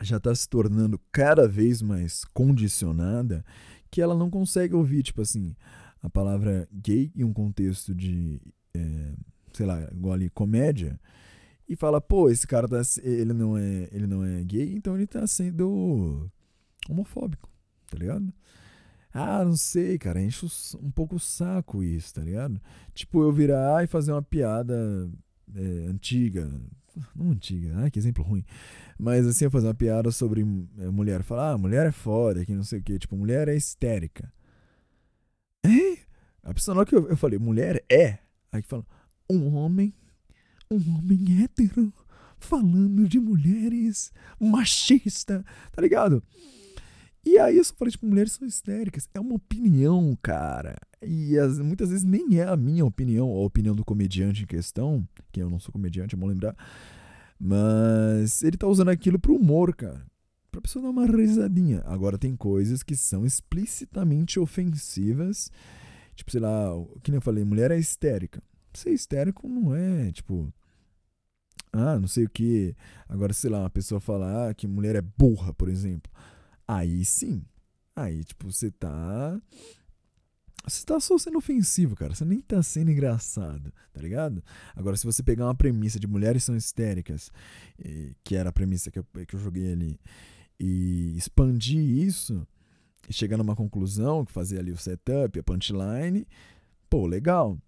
[0.00, 3.44] já está se tornando cada vez mais condicionada
[3.90, 5.54] que ela não consegue ouvir, tipo assim,
[6.02, 8.40] a palavra gay em um contexto de,
[8.74, 9.12] é,
[9.52, 10.98] sei lá, igual ali, comédia,
[11.68, 15.06] e fala, pô, esse cara tá, ele não é, ele não é gay, então ele
[15.06, 16.30] tá sendo
[16.88, 17.48] homofóbico,
[17.90, 18.32] tá ligado?
[19.12, 20.46] Ah, não sei, cara, enche
[20.80, 22.60] um pouco o saco isso, tá ligado?
[22.94, 25.10] Tipo, eu virar e fazer uma piada
[25.54, 26.50] é, antiga.
[27.14, 28.44] Não antiga, ai que exemplo ruim.
[28.98, 30.42] Mas assim, eu fazer uma piada sobre
[30.78, 31.22] é, mulher.
[31.22, 32.98] Falar, ah, mulher é foda, que não sei o que.
[32.98, 34.32] Tipo, mulher é histérica.
[35.64, 35.98] É?
[36.42, 38.18] A pessoa, na que eu, eu falei, mulher é.
[38.50, 38.84] Aí que fala,
[39.30, 39.94] um homem,
[40.70, 41.92] um homem hétero,
[42.38, 46.22] falando de mulheres machista, tá ligado?
[47.24, 49.08] E aí eu só falei, tipo, mulheres são histéricas.
[49.14, 50.76] É uma opinião, cara.
[51.00, 55.06] E as, muitas vezes nem é a minha opinião, a opinião do comediante em questão,
[55.30, 56.56] que eu não sou comediante, é bom lembrar.
[57.38, 60.04] Mas ele tá usando aquilo pro humor, cara.
[60.50, 61.82] Pra pessoa dar uma risadinha.
[61.86, 65.50] Agora tem coisas que são explicitamente ofensivas.
[66.14, 66.70] Tipo, sei lá,
[67.02, 68.42] que nem eu falei, mulher é histérica.
[68.74, 70.52] Ser histérico não é, tipo.
[71.72, 72.76] Ah, não sei o que.
[73.08, 76.12] Agora, sei lá, uma pessoa falar que mulher é burra, por exemplo.
[76.66, 77.44] Aí sim.
[77.94, 79.40] Aí, tipo, você tá.
[80.64, 82.14] Você tá só sendo ofensivo, cara.
[82.14, 84.42] Você nem tá sendo engraçado, tá ligado?
[84.76, 87.32] Agora, se você pegar uma premissa de mulheres são histéricas,
[88.22, 90.00] que era a premissa que eu, que eu joguei ali,
[90.60, 92.46] e expandir isso,
[93.08, 96.26] e chegar numa conclusão, que fazer ali o setup, a punchline,
[96.88, 97.58] pô, legal.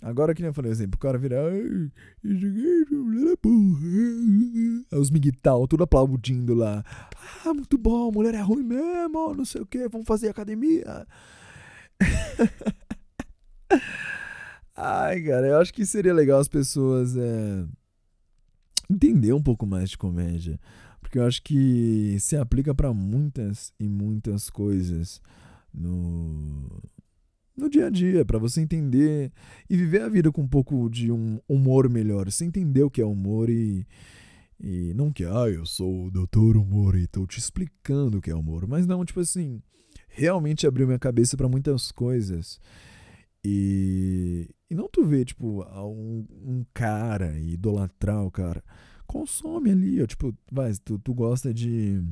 [0.00, 1.36] Agora que nem eu falei, exemplo, o cara vira.
[1.36, 1.88] É.
[4.96, 6.84] Os miguital, tudo aplaudindo lá.
[7.44, 11.06] Ah, muito bom, mulher é ruim mesmo, não sei o que, vamos fazer academia.
[14.76, 17.64] Ai, cara, eu acho que seria legal as pessoas é,
[18.88, 20.60] entender um pouco mais de comédia.
[21.00, 25.20] Porque eu acho que se aplica para muitas e muitas coisas
[25.72, 26.82] no
[27.58, 29.32] no dia a dia, para você entender
[29.68, 32.30] e viver a vida com um pouco de um humor melhor.
[32.30, 33.86] Você entender o que é humor e,
[34.60, 38.30] e não que, ah, eu sou o doutor humor e tô te explicando o que
[38.30, 39.60] é humor, mas não, tipo assim,
[40.08, 42.60] realmente abriu minha cabeça para muitas coisas.
[43.44, 48.62] E, e não tu vê, tipo, um, um cara idolatrar o cara.
[49.06, 52.02] Consome ali, ó, tipo, vai, tu, tu gosta de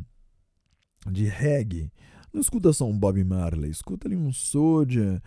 [1.11, 1.91] de reggae,
[2.37, 5.23] não escuta só um Bob Marley, escuta ali um Soulja.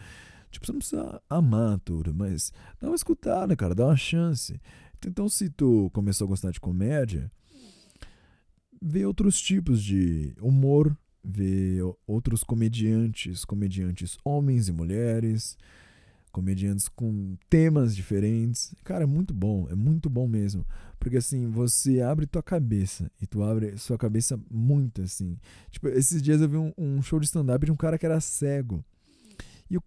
[0.51, 4.59] Tipo, você não precisa amar tudo, mas dá uma escutada, cara, dá uma chance.
[5.05, 7.31] Então, se tu começou a gostar de comédia,
[8.81, 15.57] vê outros tipos de humor, vê outros comediantes, comediantes homens e mulheres,
[16.31, 18.73] comediantes com temas diferentes.
[18.83, 20.65] Cara, é muito bom, é muito bom mesmo.
[20.99, 25.37] Porque assim, você abre tua cabeça e tu abre sua cabeça muito assim.
[25.71, 28.19] Tipo, esses dias eu vi um, um show de stand-up de um cara que era
[28.19, 28.83] cego.
[29.69, 29.83] E o,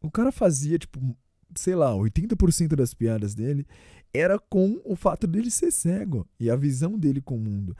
[0.00, 0.98] o cara fazia, tipo,
[1.54, 3.66] sei lá, 80% das piadas dele
[4.12, 7.76] era com o fato dele ser cego e a visão dele com o mundo.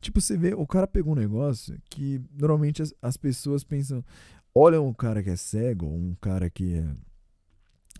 [0.00, 4.04] Tipo, você vê, o cara pegou um negócio que normalmente as, as pessoas pensam,
[4.54, 6.94] olham um cara que é cego, um cara que é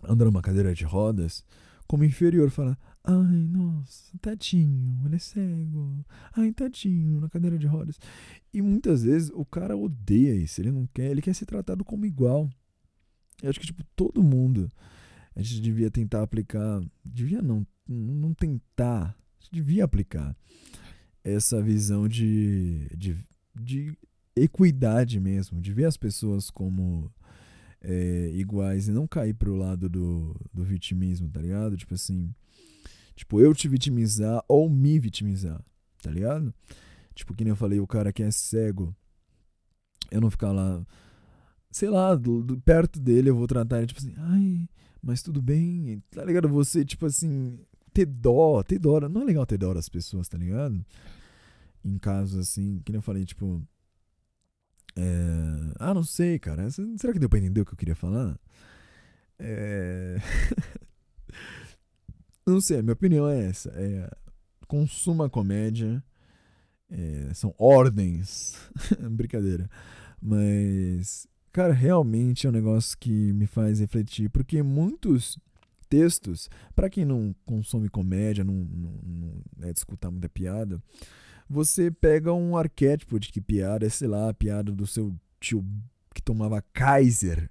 [0.03, 1.43] anda numa cadeira de rodas,
[1.87, 6.05] como inferior, fala: Ai, nossa, tadinho, ele é cego.
[6.33, 7.99] Ai, tadinho, na cadeira de rodas.
[8.53, 12.05] E muitas vezes o cara odeia isso, ele não quer, ele quer ser tratado como
[12.05, 12.49] igual.
[13.41, 14.71] Eu acho que, tipo, todo mundo,
[15.35, 19.17] a gente devia tentar aplicar, devia não, não tentar,
[19.51, 20.35] devia aplicar
[21.23, 23.17] essa visão de, de,
[23.55, 23.97] de
[24.35, 27.11] equidade mesmo, de ver as pessoas como
[27.81, 31.75] é, iguais e não cair pro lado do, do vitimismo, tá ligado?
[31.75, 32.33] Tipo assim,
[33.15, 35.61] tipo, eu te vitimizar ou me vitimizar,
[36.01, 36.53] tá ligado?
[37.13, 38.95] Tipo, que nem eu falei, o cara que é cego,
[40.09, 40.85] eu não ficar lá,
[41.69, 44.69] sei lá, do, do, perto dele eu vou tratar ele, tipo assim, ai,
[45.01, 46.49] mas tudo bem, tá ligado?
[46.49, 47.59] Você, tipo assim,
[47.93, 50.85] ter dó, ter dó, não é legal ter dó das pessoas, tá ligado?
[51.83, 53.61] Em casos assim, que nem eu falei, tipo,
[54.95, 55.73] é...
[55.79, 56.69] Ah, não sei, cara.
[56.69, 58.37] Será que deu pra entender o que eu queria falar?
[59.39, 60.17] É...
[62.51, 63.69] não sei, a minha opinião é essa.
[63.75, 64.09] É...
[64.67, 66.03] Consuma comédia.
[66.89, 67.33] É...
[67.33, 68.55] São ordens.
[69.11, 69.69] Brincadeira.
[70.21, 74.29] Mas, cara, realmente é um negócio que me faz refletir.
[74.29, 75.37] Porque muitos
[75.89, 80.81] textos, para quem não consome comédia, não, não, não é de escutar muita piada
[81.51, 85.65] você pega um arquétipo de que piada é, sei lá, a piada do seu tio
[86.13, 87.49] que tomava Kaiser.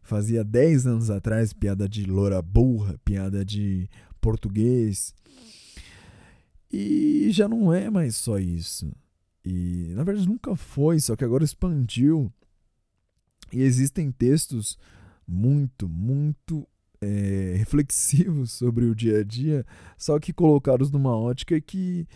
[0.00, 3.88] Fazia 10 anos atrás, piada de loura burra, piada de
[4.22, 5.14] português.
[6.72, 8.90] E já não é mais só isso.
[9.44, 12.32] E na verdade nunca foi, só que agora expandiu.
[13.52, 14.78] E existem textos
[15.28, 16.66] muito, muito
[17.00, 19.66] é, reflexivos sobre o dia a dia,
[19.98, 22.06] só que colocados numa ótica que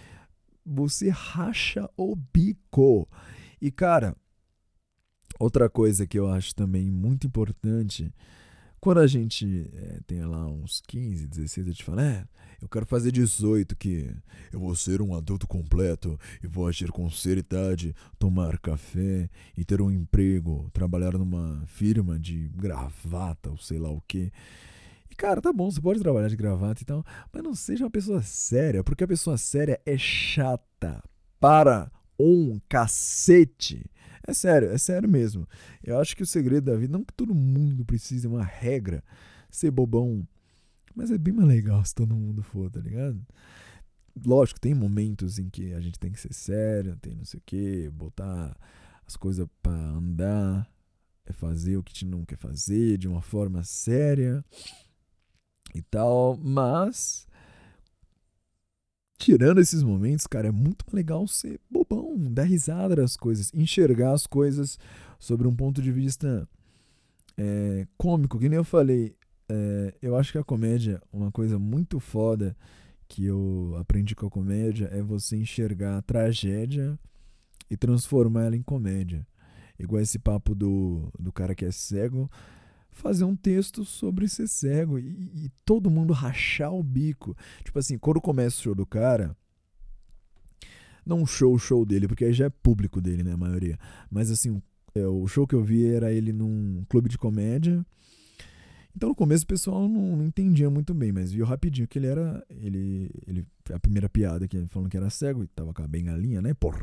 [0.64, 3.09] você racha o bico.
[3.61, 4.16] E cara,
[5.38, 8.12] outra coisa que eu acho também muito importante,
[8.87, 12.25] quando a gente é, tem lá uns 15, 16, a gente fala, é,
[12.62, 14.14] eu quero fazer 18, que
[14.53, 19.83] eu vou ser um adulto completo e vou agir com seriedade, tomar café e ter
[19.83, 24.31] um emprego, trabalhar numa firma de gravata ou sei lá o que.
[25.11, 27.90] E, cara, tá bom, você pode trabalhar de gravata e tal, mas não seja uma
[27.90, 31.03] pessoa séria, porque a pessoa séria é chata
[31.40, 33.85] para um cacete.
[34.27, 35.47] É sério, é sério mesmo.
[35.83, 39.05] Eu acho que o segredo da vida, não que todo mundo precise uma regra,
[39.49, 40.27] ser bobão,
[40.95, 43.21] mas é bem mais legal se todo mundo for, tá ligado?
[44.25, 47.43] Lógico, tem momentos em que a gente tem que ser sério, tem não sei o
[47.45, 48.57] que, botar
[49.07, 50.69] as coisas para andar,
[51.25, 54.45] é fazer o que a gente não quer fazer de uma forma séria
[55.75, 57.29] e tal, mas
[59.27, 64.25] tirando esses momentos, cara, é muito legal ser bobão, dar risada das coisas, enxergar as
[64.25, 64.79] coisas
[65.19, 66.49] sobre um ponto de vista
[67.37, 69.17] é, cômico, que nem eu falei.
[69.49, 72.57] É, eu acho que a comédia, uma coisa muito foda
[73.09, 76.97] que eu aprendi com a comédia é você enxergar a tragédia
[77.69, 79.27] e transformar ela em comédia.
[79.77, 82.31] Igual esse papo do, do cara que é cego
[82.97, 87.37] fazer um texto sobre ser cego e, e, todo mundo rachar o bico.
[87.63, 89.37] Tipo assim, quando começa o show do cara,
[91.05, 93.79] não um show, show dele, porque aí já é público dele, né, a maioria.
[94.11, 94.61] Mas assim,
[94.95, 97.85] é, o show que eu vi era ele num clube de comédia.
[98.97, 102.07] Então no começo o pessoal não, não entendia muito bem, mas viu rapidinho que ele
[102.07, 102.45] era.
[102.49, 105.87] Ele, ele, a primeira piada que ele falou que era cego e tava com a
[105.87, 106.55] bengalinha, né?
[106.55, 106.83] Porra.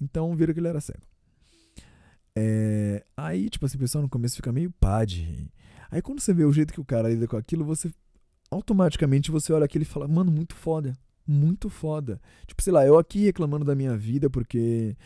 [0.00, 1.13] Então viram que ele era cego.
[2.36, 5.50] É, aí, tipo assim, o pessoal no começo fica meio pá de.
[5.90, 7.92] Aí quando você vê o jeito que o cara lida com aquilo, você
[8.50, 10.96] automaticamente você olha aquilo e fala, mano, muito foda.
[11.26, 12.20] Muito foda.
[12.46, 14.96] Tipo, sei lá, eu aqui reclamando da minha vida porque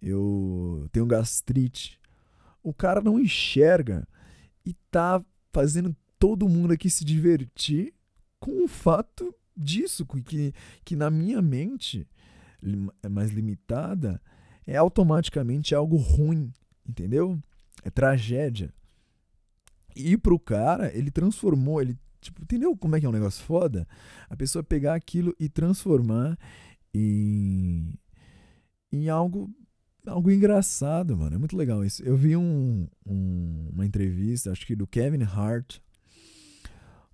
[0.00, 2.00] eu tenho gastrite.
[2.62, 4.06] O cara não enxerga
[4.64, 5.22] e tá
[5.52, 7.92] fazendo todo mundo aqui se divertir
[8.40, 10.52] com o fato disso, que,
[10.84, 12.06] que na minha mente
[13.08, 14.20] mais limitada,
[14.66, 16.52] é automaticamente algo ruim,
[16.88, 17.38] entendeu?
[17.82, 18.72] É tragédia.
[19.94, 23.86] E pro cara, ele transformou, ele, tipo, entendeu como é que é um negócio foda?
[24.28, 26.38] A pessoa pegar aquilo e transformar
[26.92, 27.94] em,
[28.92, 29.50] em algo
[30.06, 31.34] algo engraçado, mano.
[31.34, 32.02] É muito legal isso.
[32.04, 35.78] Eu vi um, um, uma entrevista, acho que do Kevin Hart,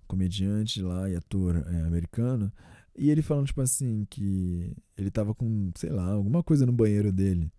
[0.07, 2.51] comediante lá e ator é, americano,
[2.95, 7.11] e ele falando, tipo assim, que ele tava com, sei lá, alguma coisa no banheiro
[7.11, 7.51] dele,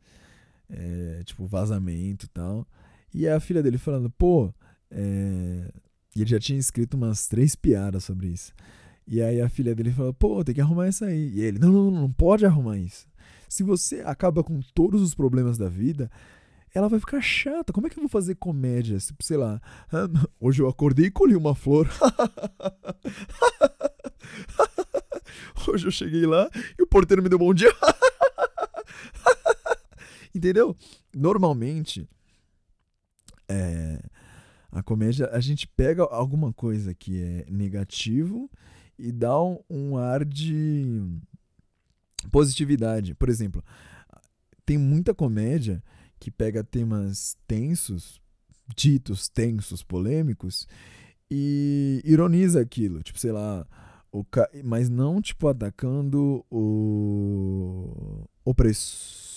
[0.76, 2.66] é, tipo vazamento e tal.
[3.12, 4.52] E a filha dele falando, pô,
[4.90, 5.70] é...
[6.14, 8.52] e ele já tinha escrito umas três piadas sobre isso.
[9.06, 11.30] E aí a filha dele falou, pô, tem que arrumar isso aí.
[11.34, 13.06] E ele, não, não, não, não pode arrumar isso.
[13.48, 16.10] Se você acaba com todos os problemas da vida,
[16.74, 17.72] ela vai ficar chata.
[17.72, 18.98] Como é que eu vou fazer comédia?
[19.20, 19.60] Sei lá,
[20.40, 21.88] hoje eu acordei e colhi uma flor.
[25.66, 26.48] Hoje eu cheguei lá
[26.78, 27.72] e o porteiro me deu bom dia.
[30.34, 30.76] Entendeu?
[31.14, 32.08] Normalmente,
[33.48, 34.02] é,
[34.72, 38.50] a comédia, a gente pega alguma coisa que é negativo
[38.98, 41.00] e dá um, um ar de
[42.30, 43.14] positividade.
[43.14, 43.62] Por exemplo,
[44.66, 45.82] tem muita comédia
[46.18, 48.20] que pega temas tensos,
[48.74, 50.66] ditos tensos, polêmicos,
[51.30, 53.02] e ironiza aquilo.
[53.02, 53.66] Tipo, sei lá,
[54.10, 54.48] o ca...
[54.64, 59.33] mas não tipo atacando o opressor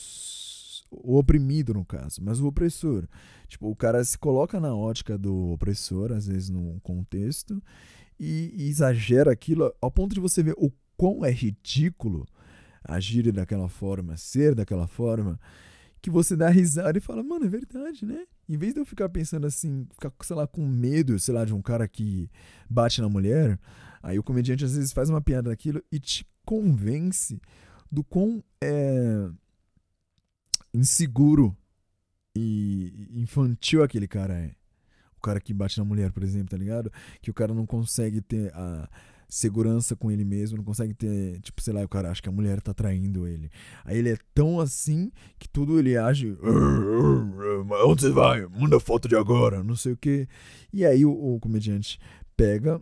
[0.90, 3.08] o oprimido no caso, mas o opressor.
[3.48, 7.62] Tipo, o cara se coloca na ótica do opressor, às vezes num contexto,
[8.20, 12.26] e, e exagera aquilo ao ponto de você ver o quão é ridículo
[12.84, 15.40] agir daquela forma, ser daquela forma,
[16.02, 18.26] que você dá risada e fala, mano, é verdade, né?
[18.48, 21.54] Em vez de eu ficar pensando assim, ficar, sei lá, com medo, sei lá, de
[21.54, 22.30] um cara que
[22.70, 23.60] bate na mulher,
[24.02, 27.42] aí o comediante às vezes faz uma piada daquilo e te convence
[27.92, 29.30] do quão é,
[30.78, 31.56] inseguro
[32.36, 34.52] e infantil aquele cara é.
[35.18, 36.92] O cara que bate na mulher, por exemplo, tá ligado?
[37.22, 38.88] Que o cara não consegue ter a
[39.28, 42.32] segurança com ele mesmo, não consegue ter, tipo, sei lá, o cara acha que a
[42.32, 43.50] mulher tá traindo ele.
[43.84, 46.38] Aí ele é tão assim que tudo ele age.
[47.86, 48.46] Onde você vai?
[48.48, 50.28] Manda foto de agora, não sei o que.
[50.72, 52.00] E aí o, o comediante
[52.38, 52.82] pega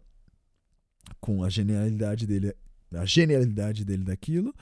[1.20, 2.54] com a genialidade dele,
[2.94, 4.54] a genialidade dele daquilo,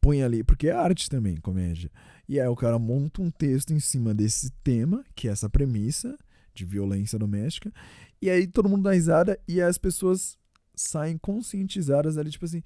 [0.00, 1.90] põe ali, porque é arte também, comédia.
[2.28, 6.16] E aí o cara monta um texto em cima desse tema, que é essa premissa
[6.54, 7.72] de violência doméstica,
[8.20, 10.38] e aí todo mundo dá risada e as pessoas
[10.74, 12.62] saem conscientizadas ali, tipo assim,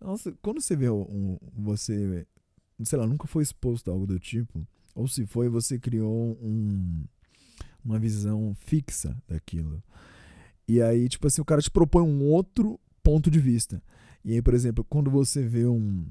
[0.00, 2.26] nossa, quando você vê um, você,
[2.84, 7.04] sei lá, nunca foi exposto a algo do tipo, ou se foi, você criou um,
[7.84, 9.82] uma visão fixa daquilo.
[10.66, 13.82] E aí, tipo assim, o cara te propõe um outro ponto de vista.
[14.24, 16.06] E aí, por exemplo, quando você vê um,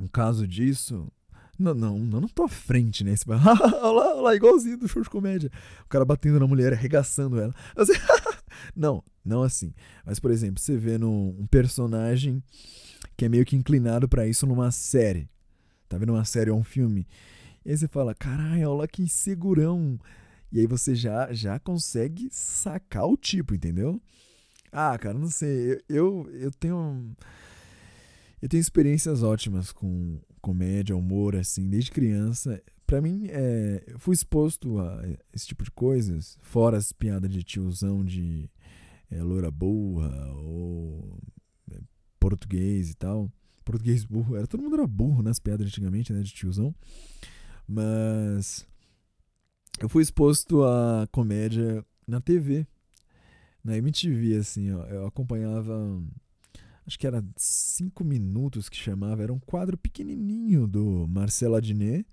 [0.00, 1.10] um caso disso,
[1.58, 3.14] não, não, não na tua frente, né?
[3.14, 5.50] Você vai, olha lá, olha lá, igualzinho do show de comédia.
[5.84, 7.54] O cara batendo na mulher, arregaçando ela.
[7.76, 7.92] Você,
[8.74, 9.72] não, não assim.
[10.04, 12.42] Mas, por exemplo, você vê um personagem
[13.16, 15.28] que é meio que inclinado para isso numa série.
[15.88, 17.06] Tá vendo uma série ou um filme?
[17.64, 19.98] E aí você fala, caralho, olha que insegurão.
[20.52, 24.00] E aí você já, já consegue sacar o tipo, entendeu?
[24.72, 25.82] Ah, cara, não sei.
[25.88, 27.16] Eu, eu, eu tenho.
[28.42, 32.62] Eu tenho experiências ótimas com comédia, humor, assim, desde criança.
[32.86, 37.42] Para mim, é, eu fui exposto a esse tipo de coisas, fora as piadas de
[37.42, 38.50] tiozão de
[39.10, 41.18] é, loira burra ou
[41.72, 41.80] é,
[42.20, 43.32] português e tal.
[43.64, 46.74] Português burro, era, todo mundo era burro nas piadas antigamente, né, de tiozão.
[47.66, 48.66] Mas
[49.80, 52.66] eu fui exposto a comédia na TV,
[53.64, 56.02] na MTV, assim, ó, eu acompanhava
[56.86, 62.06] acho que era cinco minutos que chamava, era um quadro pequenininho do Marcelo Adnet,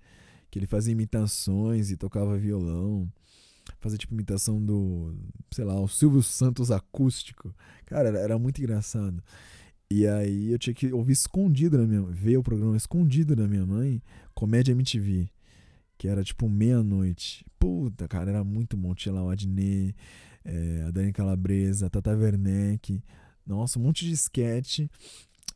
[0.50, 3.10] que ele fazia imitações e tocava violão,
[3.80, 5.14] fazia tipo imitação do,
[5.50, 7.54] sei lá, o Silvio Santos acústico.
[7.86, 9.22] Cara, era, era muito engraçado.
[9.90, 13.66] E aí eu tinha que ouvir escondido na minha, ver o programa escondido da minha
[13.66, 14.02] mãe,
[14.34, 15.28] Comédia MTV,
[15.98, 17.44] que era tipo meia-noite.
[17.58, 18.94] Puta, cara, era muito bom.
[18.94, 19.94] Tinha lá o Adnet,
[20.44, 23.02] é, a Dani Calabresa, a Tata Werneck,
[23.46, 24.80] nossa, um monte de sketch.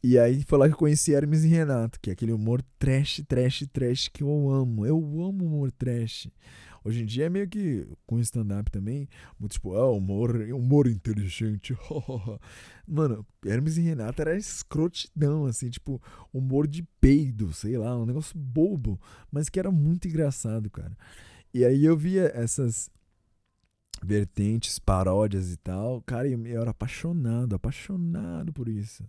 [0.03, 3.23] E aí foi lá que eu conheci Hermes e Renato, que é aquele humor trash,
[3.27, 4.87] trash, trash que eu amo.
[4.87, 6.29] Eu amo humor trash.
[6.87, 9.09] Hoje em dia é meio que com stand-up também,
[9.41, 11.77] muito tipo, ah, humor, humor inteligente.
[12.87, 16.01] Mano, Hermes e Renato era escrotidão, assim, tipo,
[16.33, 19.01] humor de peido, sei lá, um negócio bobo,
[19.33, 20.97] mas que era muito engraçado, cara.
[21.53, 22.89] E aí eu via essas
[24.03, 26.03] vertentes, paródias e tal.
[26.03, 29.05] Cara, eu era apaixonado, apaixonado por isso.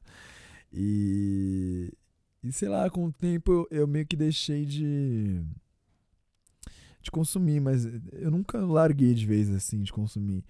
[0.72, 1.92] E,
[2.44, 5.44] e sei lá, com o tempo eu, eu meio que deixei de
[7.02, 10.44] de consumir, mas eu nunca larguei de vez assim de consumir.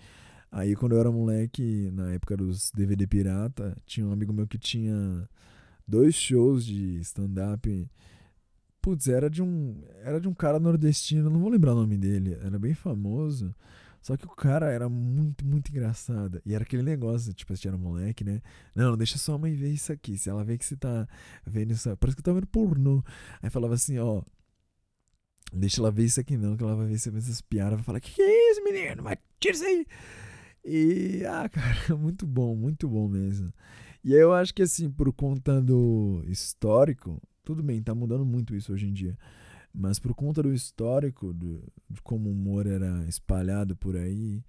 [0.51, 4.57] Aí quando eu era moleque, na época dos DVD pirata, tinha um amigo meu que
[4.57, 5.29] tinha
[5.87, 7.89] dois shows de stand-up.
[8.81, 9.83] Putz, era de um.
[10.01, 13.53] Era de um cara nordestino, não vou lembrar o nome dele, era bem famoso.
[14.07, 16.41] Só que o cara era muito, muito engraçado.
[16.45, 18.41] E era aquele negócio, tipo, você era moleque, né?
[18.73, 20.17] Não, deixa sua mãe ver isso aqui.
[20.17, 21.05] Se ela vê que você tá
[21.45, 23.03] vendo isso, parece que eu tá vendo pornô.
[23.41, 24.21] Aí falava assim, ó,
[25.51, 28.13] deixa ela ver isso aqui não, que ela vai ver essas piadas, vai falar, que
[28.13, 29.03] que é isso, menino?
[29.03, 29.85] Vai, tira isso aí.
[30.63, 33.51] E, ah, cara, muito bom, muito bom mesmo.
[34.05, 38.71] E eu acho que, assim, por conta do histórico, tudo bem, tá mudando muito isso
[38.71, 39.17] hoje em dia.
[39.79, 44.43] Mas por conta do histórico, de como o humor era espalhado por aí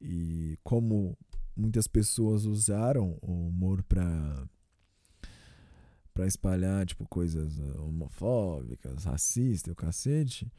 [0.00, 1.16] e como
[1.56, 4.48] muitas pessoas usaram o humor para
[6.12, 10.52] para espalhar tipo coisas homofóbicas, racistas, o cacete,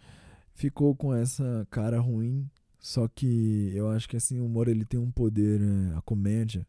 [0.53, 2.49] ficou com essa cara ruim.
[2.79, 6.65] Só que eu acho que assim o humor ele tem um poder, né, a comédia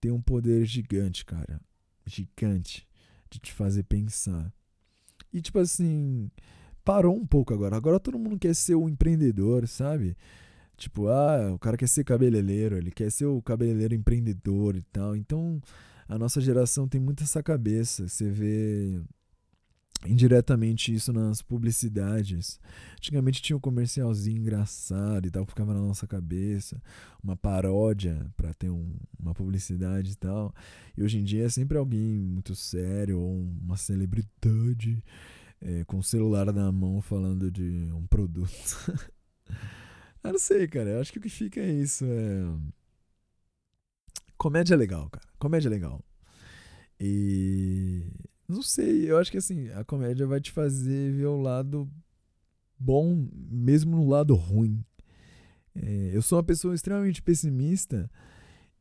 [0.00, 1.60] tem um poder gigante, cara,
[2.06, 2.86] gigante
[3.28, 4.52] de te fazer pensar.
[5.32, 6.30] E tipo assim,
[6.88, 7.76] parou um pouco agora.
[7.76, 10.16] Agora todo mundo quer ser o empreendedor, sabe?
[10.74, 15.14] Tipo, ah, o cara quer ser cabeleireiro, ele quer ser o cabeleireiro empreendedor e tal.
[15.14, 15.60] Então,
[16.08, 18.08] a nossa geração tem muito essa cabeça.
[18.08, 19.02] Você vê
[20.06, 22.58] indiretamente isso nas publicidades.
[22.94, 26.80] Antigamente tinha um comercialzinho engraçado e tal, que ficava na nossa cabeça,
[27.22, 30.54] uma paródia para ter um, uma publicidade e tal.
[30.96, 35.04] E hoje em dia é sempre alguém muito sério ou uma celebridade
[35.60, 38.48] é, com o celular na mão falando de um produto.
[40.22, 40.90] eu não sei, cara.
[40.90, 42.04] Eu acho que o que fica é isso.
[42.04, 42.72] É...
[44.36, 45.26] Comédia é legal, cara.
[45.38, 46.04] Comédia é legal.
[47.00, 48.04] E.
[48.48, 51.86] Não sei, eu acho que assim, a comédia vai te fazer ver o lado
[52.78, 54.82] bom, mesmo no lado ruim.
[55.74, 58.10] É, eu sou uma pessoa extremamente pessimista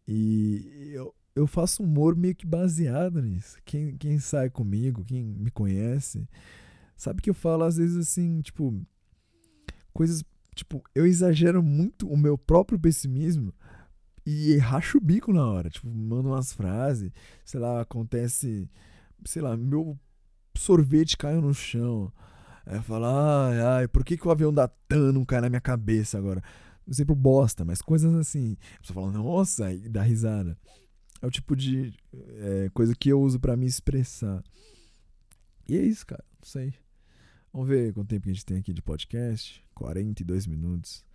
[0.08, 3.58] e eu, eu faço humor meio que baseado nisso.
[3.66, 6.28] Quem, quem sai comigo, quem me conhece,
[6.98, 8.76] Sabe que eu falo às vezes assim, tipo,
[9.94, 10.24] coisas,
[10.56, 13.54] tipo, eu exagero muito o meu próprio pessimismo
[14.26, 17.12] e racho o bico na hora, tipo, mando umas frases,
[17.46, 18.70] sei lá, acontece,
[19.24, 19.98] sei lá, meu
[20.58, 22.12] sorvete caiu no chão.
[22.66, 25.62] Aí fala, ai, ai, por que, que o avião da TAN não cai na minha
[25.62, 26.44] cabeça agora?
[26.86, 28.58] Exemplo bosta, mas coisas assim.
[28.76, 30.58] A pessoa fala, nossa, e dá risada.
[31.22, 34.44] É o tipo de é, coisa que eu uso para me expressar.
[35.70, 36.74] E é isso, cara, não sei.
[37.52, 39.64] Vamos ver quanto tempo que a gente tem aqui de podcast.
[39.74, 41.06] 42 minutos.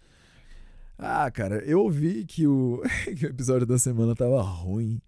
[0.99, 2.81] Ah, cara, eu ouvi que o,
[3.19, 5.01] que o episódio da semana tava ruim.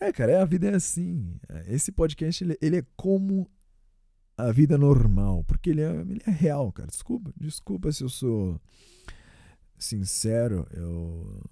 [0.00, 1.34] É, cara, a vida é assim.
[1.66, 3.50] Esse podcast, ele, ele é como
[4.36, 5.44] a vida normal.
[5.44, 6.88] Porque ele é, ele é real, cara.
[6.88, 8.60] Desculpa, desculpa se eu sou
[9.78, 10.66] sincero.
[10.72, 11.42] Eu...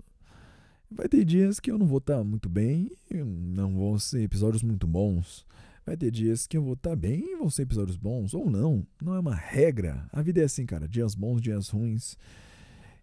[0.90, 2.90] Vai ter dias que eu não vou estar tá muito bem.
[3.10, 5.46] Não vão ser episódios muito bons.
[5.85, 8.49] Vai ter dias que eu vou estar tá bem e vão ser episódios bons, ou
[8.49, 8.87] não.
[9.03, 10.09] Não é uma regra.
[10.12, 10.87] A vida é assim, cara.
[10.87, 12.16] Dias bons, dias ruins.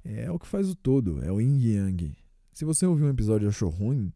[0.03, 1.21] É o que faz o todo.
[1.23, 2.15] É o yin yang.
[2.53, 4.13] Se você ouvir um episódio e achou ruim,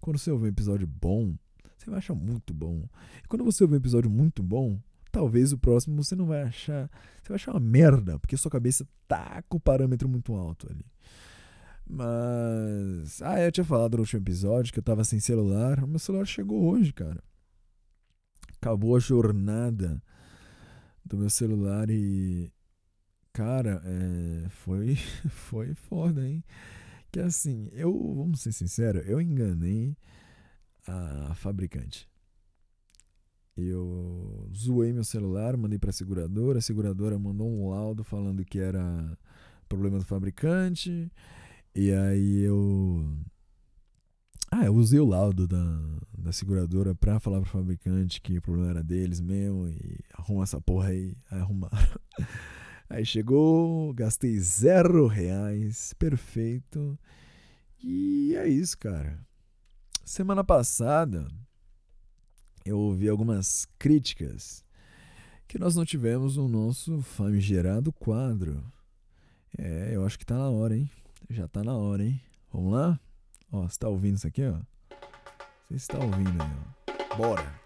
[0.00, 1.34] quando você ouvir um episódio bom,
[1.76, 2.88] você vai achar muito bom.
[3.24, 4.78] E quando você ouvir um episódio muito bom,
[5.10, 6.88] talvez o próximo você não vai achar.
[7.20, 10.86] Você vai achar uma merda, porque sua cabeça tá com o parâmetro muito alto ali.
[11.84, 13.20] Mas.
[13.20, 15.84] Ah, eu tinha falado no último episódio que eu tava sem celular.
[15.88, 17.20] Meu celular chegou hoje, cara
[18.60, 20.02] acabou a jornada
[21.04, 22.52] do meu celular e
[23.32, 24.96] cara, é, foi
[25.30, 26.42] foi foda, hein?
[27.12, 29.96] Que assim, eu, vamos ser sinceros, eu enganei
[30.86, 32.08] a fabricante.
[33.56, 38.58] Eu zoei meu celular, mandei para a seguradora, a seguradora mandou um laudo falando que
[38.58, 39.18] era
[39.68, 41.10] problema do fabricante.
[41.74, 43.16] E aí eu
[44.50, 45.80] ah, eu usei o laudo da,
[46.16, 50.60] da seguradora pra falar pro fabricante que o problema era deles mesmo e arruma essa
[50.60, 51.16] porra aí.
[51.30, 52.00] Aí arrumaram.
[52.88, 56.96] Aí chegou, gastei zero reais, perfeito.
[57.82, 59.18] E é isso, cara.
[60.04, 61.26] Semana passada
[62.64, 64.64] eu ouvi algumas críticas
[65.48, 68.62] que nós não tivemos no nosso famigerado quadro.
[69.58, 70.88] É, eu acho que tá na hora, hein?
[71.28, 72.20] Já tá na hora, hein?
[72.52, 73.00] Vamos lá?
[73.56, 74.58] Ó, você tá ouvindo isso aqui, ó?
[75.70, 76.50] Você está ouvindo aí,
[77.10, 77.16] ó.
[77.16, 77.60] Bora!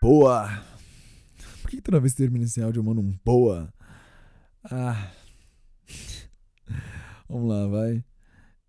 [0.00, 0.64] Boa!
[1.62, 3.72] Por que toda vez que termina esse áudio eu mando um boa?
[4.64, 5.12] Ah.
[7.28, 8.11] Vamos lá, vai.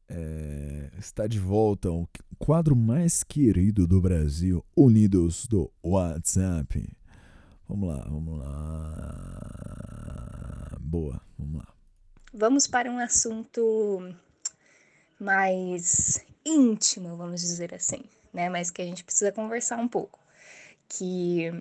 [0.09, 6.95] É, está de volta o quadro mais querido do Brasil, Unidos do WhatsApp.
[7.67, 9.57] Vamos lá, vamos lá.
[10.79, 11.67] Boa, vamos lá.
[12.33, 14.13] Vamos para um assunto
[15.19, 18.49] mais íntimo, vamos dizer assim, né?
[18.49, 20.19] Mas que a gente precisa conversar um pouco.
[20.89, 21.51] Que,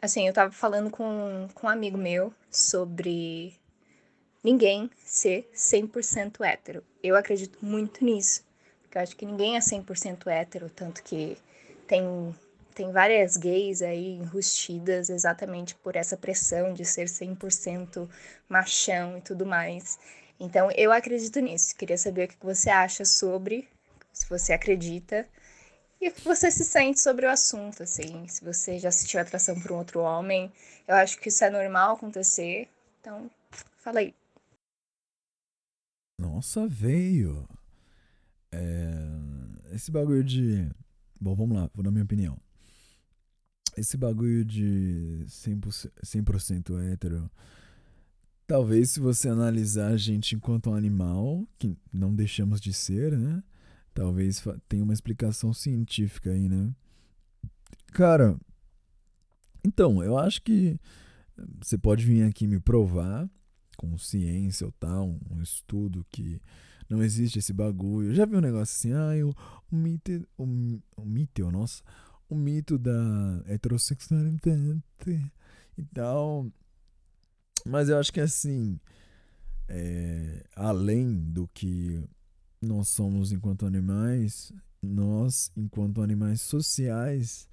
[0.00, 3.59] assim, eu tava falando com, com um amigo meu sobre
[4.42, 6.84] ninguém ser 100% hétero.
[7.02, 8.44] Eu acredito muito nisso,
[8.82, 11.36] porque eu acho que ninguém é 100% hétero, tanto que
[11.86, 12.34] tem
[12.74, 18.08] tem várias gays aí enrustidas exatamente por essa pressão de ser 100%
[18.48, 19.98] machão e tudo mais.
[20.38, 21.76] Então, eu acredito nisso.
[21.76, 23.68] Queria saber o que você acha sobre,
[24.12, 25.28] se você acredita,
[26.00, 28.26] e o que você se sente sobre o assunto, assim.
[28.26, 30.50] Se você já sentiu atração por um outro homem,
[30.88, 32.66] eu acho que isso é normal acontecer.
[33.00, 33.30] Então,
[33.76, 34.14] fala aí.
[36.20, 37.48] Nossa, veio.
[38.52, 38.94] É...
[39.72, 40.68] Esse bagulho de.
[41.20, 42.38] Bom, vamos lá, vou dar minha opinião
[43.76, 47.30] esse bagulho de 100%, 100 hétero.
[48.46, 53.42] Talvez se você analisar a gente enquanto um animal, que não deixamos de ser, né?
[53.94, 56.74] Talvez tenha uma explicação científica aí, né?
[57.92, 58.36] Cara,
[59.64, 60.78] então, eu acho que
[61.60, 63.28] você pode vir aqui me provar
[63.80, 66.38] com ciência ou tal, um estudo que
[66.86, 68.10] não existe esse bagulho.
[68.10, 69.34] Eu já vi um negócio assim, ah, o,
[69.72, 70.44] o mito, o,
[70.98, 71.82] o mito, nossa,
[72.28, 74.82] o mito da heterossexualidade
[75.78, 76.46] e tal.
[77.66, 78.78] Mas eu acho que assim,
[79.66, 82.04] é, além do que
[82.60, 84.52] nós somos enquanto animais,
[84.82, 87.48] nós, enquanto animais sociais,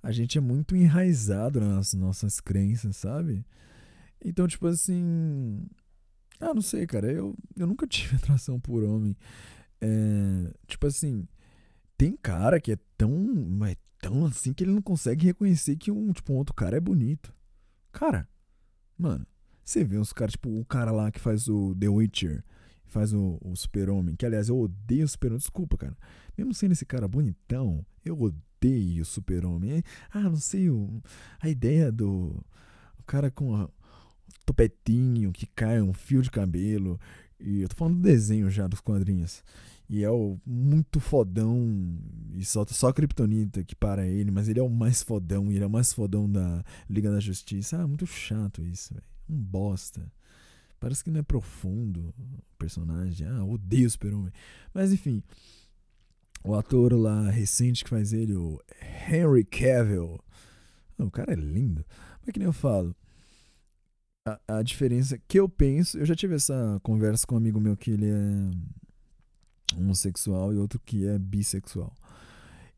[0.00, 3.44] a gente é muito enraizado nas nossas crenças, sabe?
[4.22, 5.66] Então, tipo assim.
[6.40, 7.10] Ah, não sei, cara.
[7.10, 9.16] Eu, eu nunca tive atração por homem.
[9.80, 11.26] É, tipo assim,
[11.96, 13.58] tem cara que é tão.
[13.66, 16.80] É tão assim que ele não consegue reconhecer que um, tipo, um outro cara é
[16.80, 17.34] bonito.
[17.90, 18.28] Cara,
[18.98, 19.26] mano,
[19.64, 22.44] você vê uns caras, tipo, o cara lá que faz o The Witcher,
[22.84, 25.96] faz o, o Super-Homem, que aliás eu odeio o Super-Homem, desculpa, cara.
[26.36, 29.82] Mesmo sendo esse cara bonitão, eu odeio o Super-Homem.
[30.10, 31.02] Ah, não sei, o,
[31.40, 32.44] a ideia do
[32.98, 33.70] o cara com a,
[34.40, 36.98] o topetinho que cai um fio de cabelo.
[37.38, 39.42] E eu tô falando do desenho já dos quadrinhos.
[39.88, 41.98] E é o muito fodão.
[42.32, 45.50] E solta só a Kryptonita que para ele, mas ele é o mais fodão.
[45.50, 47.78] E ele é o mais fodão da Liga da Justiça.
[47.78, 49.06] Ah, muito chato isso, velho.
[49.28, 50.10] Um bosta.
[50.80, 53.26] Parece que não é profundo o personagem.
[53.26, 54.32] Ah, odeio o Super-Homem.
[54.72, 55.22] Mas enfim.
[56.42, 58.60] O ator lá recente que faz ele, o
[59.08, 60.20] Henry Cavill.
[60.98, 61.84] o cara é lindo.
[62.20, 62.94] Mas que nem eu falo.
[64.26, 65.98] A, a diferença que eu penso.
[65.98, 70.80] Eu já tive essa conversa com um amigo meu que ele é homossexual e outro
[70.80, 71.94] que é bissexual.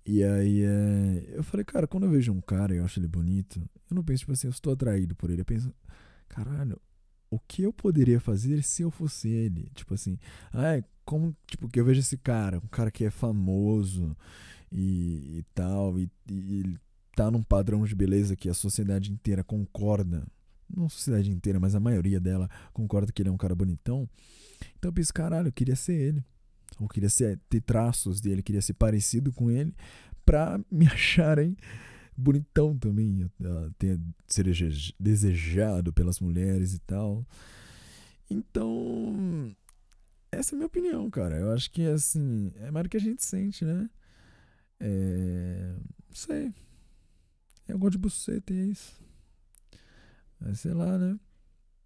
[0.05, 3.09] E aí é, eu falei, cara, quando eu vejo um cara e eu acho ele
[3.09, 5.41] bonito, eu não penso, tipo assim, eu estou atraído por ele.
[5.41, 5.73] Eu penso,
[6.29, 6.81] caralho,
[7.31, 9.71] o que eu poderia fazer se eu fosse ele?
[9.75, 10.19] Tipo assim,
[10.53, 14.17] ah, é como, tipo, que eu vejo esse cara, um cara que é famoso
[14.73, 16.79] e, e tal, e, e ele
[17.15, 20.27] tá num padrão de beleza que a sociedade inteira concorda.
[20.75, 24.09] Não a sociedade inteira, mas a maioria dela concorda que ele é um cara bonitão.
[24.79, 26.25] Então eu penso, caralho, eu queria ser ele
[26.79, 29.75] ou queria ser, ter traços dele, queria ser parecido com ele,
[30.25, 31.57] pra me acharem
[32.17, 33.31] bonitão também,
[33.79, 34.47] ter, ser
[34.99, 37.27] desejado pelas mulheres e tal.
[38.29, 39.55] Então,
[40.33, 41.37] essa é a minha opinião, cara.
[41.37, 43.89] Eu acho que, assim, é mais do que a gente sente, né?
[44.81, 45.75] É.
[46.09, 46.53] Não sei.
[47.69, 49.06] Eu gosto de buceta e é isso.
[50.55, 51.19] Sei lá, né?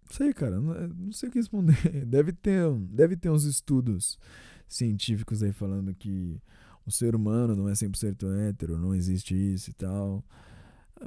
[0.03, 0.59] Não sei, cara.
[0.59, 1.75] Não, não sei o que responder.
[2.05, 4.19] Deve ter, deve ter uns estudos
[4.67, 6.41] científicos aí falando que
[6.85, 10.23] o ser humano não é 100% hétero, não existe isso e tal.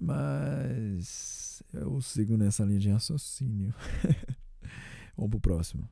[0.03, 3.75] Mas eu sigo nessa linha de raciocínio.
[5.17, 5.89] Vamos pro próximo.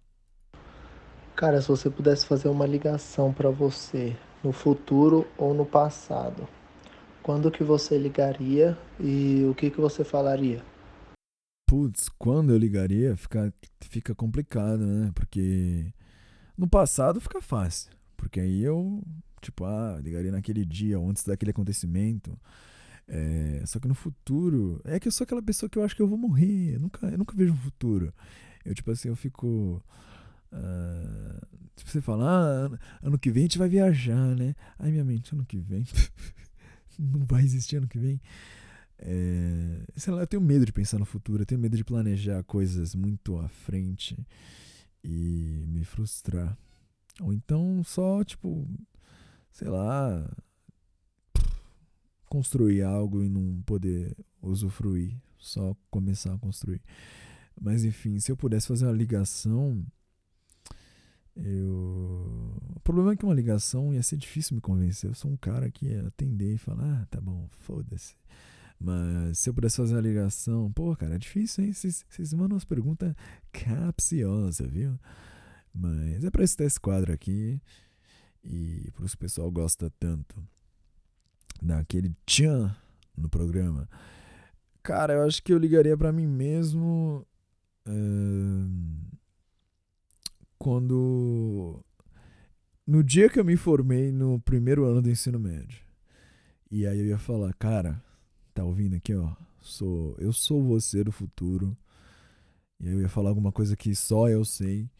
[1.37, 6.49] Cara, se você pudesse fazer uma ligação para você no futuro ou no passado,
[7.23, 10.63] quando que você ligaria e o que que você falaria?
[11.73, 13.51] Putz, quando eu ligaria fica,
[13.81, 15.11] fica complicado, né?
[15.15, 15.91] Porque
[16.55, 19.03] no passado fica fácil, porque aí eu,
[19.41, 22.39] tipo, ah, ligaria naquele dia, antes daquele acontecimento.
[23.09, 26.03] É, só que no futuro, é que eu sou aquela pessoa que eu acho que
[26.03, 26.75] eu vou morrer.
[26.75, 28.13] Eu nunca, eu nunca vejo um futuro.
[28.67, 29.83] Eu, tipo assim, eu fico.
[30.53, 31.41] Uh,
[31.75, 34.55] tipo, você fala, ah, ano que vem a gente vai viajar, né?
[34.79, 35.87] Ai, minha mente, ano que vem.
[37.01, 38.21] não vai existir ano que vem.
[39.05, 42.43] É, sei lá, eu tenho medo de pensar no futuro, eu tenho medo de planejar
[42.45, 44.17] coisas muito à frente
[45.03, 46.57] e me frustrar.
[47.21, 48.69] Ou então só, tipo,
[49.51, 50.31] sei lá,
[52.27, 56.81] construir algo e não poder usufruir, só começar a construir.
[57.61, 59.85] Mas enfim, se eu pudesse fazer uma ligação,
[61.37, 62.55] eu.
[62.77, 65.11] O problema é que uma ligação ia ser difícil me convencer.
[65.11, 68.15] Eu sou um cara que ia atender e falar, ah, tá bom, foda-se.
[68.83, 71.73] Mas se eu pudesse fazer uma ligação, pô, cara, é difícil, hein?
[71.73, 73.15] Vocês mandam umas perguntas
[73.53, 74.99] capciosas, viu?
[75.73, 77.61] Mas é pra isso ter esse quadro aqui.
[78.43, 80.35] E por isso o pessoal gosta tanto
[81.63, 82.75] daquele tchan
[83.17, 83.89] no programa.
[84.83, 87.25] Cara, eu acho que eu ligaria para mim mesmo.
[87.87, 89.17] Uh,
[90.59, 91.85] quando.
[92.85, 95.81] No dia que eu me formei no primeiro ano do ensino médio.
[96.69, 98.03] E aí eu ia falar, cara,
[98.53, 99.35] tá ouvindo aqui, ó?
[99.61, 101.77] Sou, eu sou você do futuro.
[102.81, 104.91] E eu ia falar alguma coisa que só eu sei.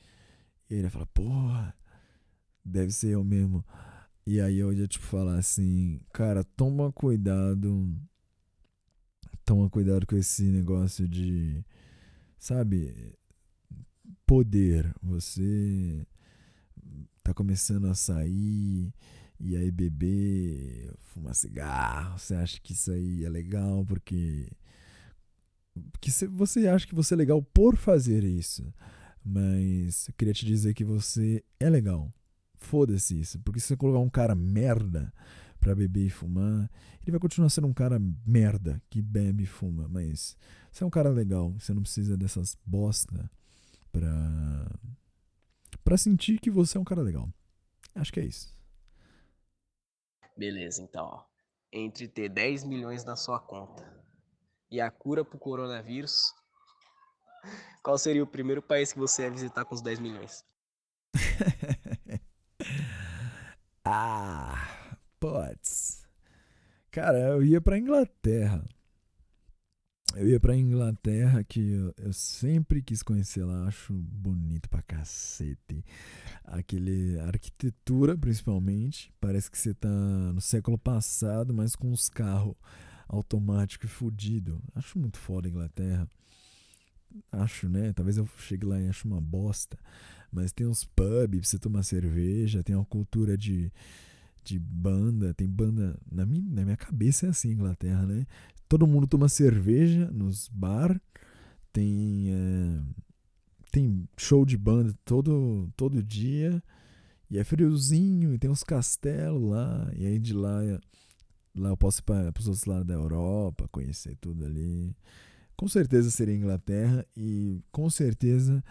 [0.71, 1.75] E ele ia falar, porra,
[2.65, 3.65] deve ser eu mesmo.
[4.27, 7.89] E aí eu ia tipo falar assim, cara, toma cuidado.
[9.45, 11.65] Toma cuidado com esse negócio de,
[12.39, 13.15] sabe,
[14.25, 14.95] poder.
[15.03, 16.07] Você
[17.25, 18.95] tá começando a sair
[19.43, 24.49] e aí beber, fumar cigarro, você acha que isso aí é legal porque
[26.01, 28.73] que você acha que você é legal por fazer isso.
[29.25, 32.13] Mas eu queria te dizer que você é legal.
[32.59, 33.39] Foda-se isso.
[33.41, 35.13] Porque se você colocar um cara merda
[35.61, 36.71] pra beber e fumar,
[37.03, 39.89] ele vai continuar sendo um cara merda que bebe e fuma.
[39.89, 40.37] Mas
[40.71, 41.53] você é um cara legal.
[41.59, 43.31] Você não precisa dessas bosta
[43.91, 44.79] pra,
[45.85, 47.33] pra sentir que você é um cara legal.
[47.95, 48.53] Acho que é isso.
[50.43, 51.25] Beleza, então, ó.
[51.73, 53.89] Entre ter 10 milhões na sua conta
[54.69, 56.35] e a cura pro coronavírus,
[57.81, 60.45] qual seria o primeiro país que você ia visitar com os 10 milhões?
[63.85, 66.05] ah, putz.
[66.91, 68.65] Cara, eu ia pra Inglaterra.
[70.15, 75.85] Eu ia pra Inglaterra, que eu, eu, sempre quis conhecer lá, acho bonito pra cacete.
[76.45, 79.13] Aquele arquitetura, principalmente.
[79.21, 82.55] Parece que você tá no século passado, mas com os carros
[83.09, 84.63] automáticos e fudido.
[84.75, 86.09] Acho muito foda a Inglaterra.
[87.31, 87.93] Acho, né?
[87.93, 89.79] Talvez eu chegue lá e ache uma bosta.
[90.31, 93.73] Mas tem uns pubs pra você tomar cerveja, tem uma cultura de,
[94.45, 95.99] de banda, tem banda.
[96.11, 98.27] Na minha, na minha cabeça é assim, Inglaterra, né?
[98.73, 100.99] Todo mundo toma cerveja nos bar,
[101.71, 102.31] tem.
[102.31, 103.03] É,
[103.71, 106.63] tem show de banda todo, todo dia.
[107.31, 109.91] E é friozinho, e tem uns castelos lá.
[109.95, 110.61] E aí de lá,
[111.55, 114.95] lá eu posso ir para os outros lados da Europa, conhecer tudo ali
[115.63, 118.65] com certeza seria Inglaterra e com certeza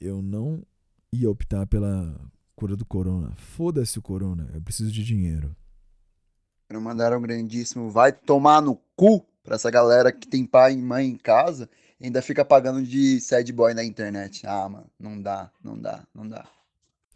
[0.00, 0.62] eu não
[1.12, 2.14] ia optar pela
[2.54, 3.34] cura do corona.
[3.36, 5.56] Foda-se o corona, eu preciso de dinheiro.
[6.68, 10.82] Quero mandar um grandíssimo vai tomar no cu pra essa galera que tem pai e
[10.82, 14.46] mãe em casa ainda fica pagando de sad boy na internet.
[14.46, 16.46] Ah, mano, não dá, não dá, não dá.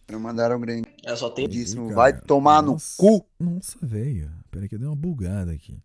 [0.07, 3.29] Quero mandar um grandíssimo vai tomar nossa, no cu.
[3.39, 4.33] Nossa, velho.
[4.51, 5.79] Peraí que eu dei uma bugada aqui.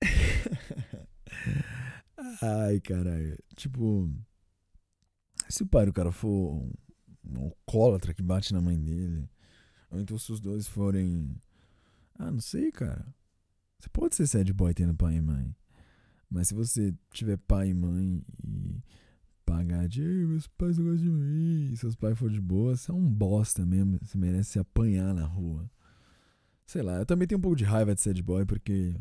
[2.40, 3.36] Ai, caralho.
[3.56, 4.08] Tipo,
[5.48, 6.64] se o pai do cara for
[7.24, 9.28] um alcoólatra que bate na mãe dele,
[9.90, 11.36] ou então se os dois forem.
[12.18, 13.04] Ah, não sei, cara.
[13.84, 15.54] Você pode ser sad boy tendo pai e mãe.
[16.30, 18.82] Mas se você tiver pai e mãe e
[19.44, 22.90] pagar de meus pais não gostam de mim, e seus pais forem de boa, você
[22.90, 23.98] é um bosta mesmo.
[24.02, 25.70] Você merece se apanhar na rua.
[26.64, 28.96] Sei lá, eu também tenho um pouco de raiva de sad boy porque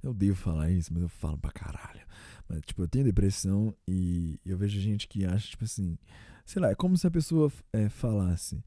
[0.00, 2.06] eu devo falar isso, mas eu falo pra caralho.
[2.48, 5.98] Mas, tipo, eu tenho depressão e eu vejo gente que acha, tipo assim,
[6.46, 8.62] sei lá, é como se a pessoa é, falasse.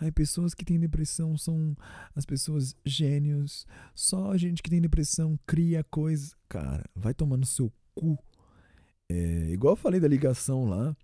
[0.00, 1.76] Ai, pessoas que têm depressão são
[2.14, 3.66] as pessoas gênios.
[3.94, 6.34] Só a gente que tem depressão cria coisas.
[6.48, 8.18] Cara, vai tomar no seu cu.
[9.08, 10.94] É, igual eu falei da ligação lá.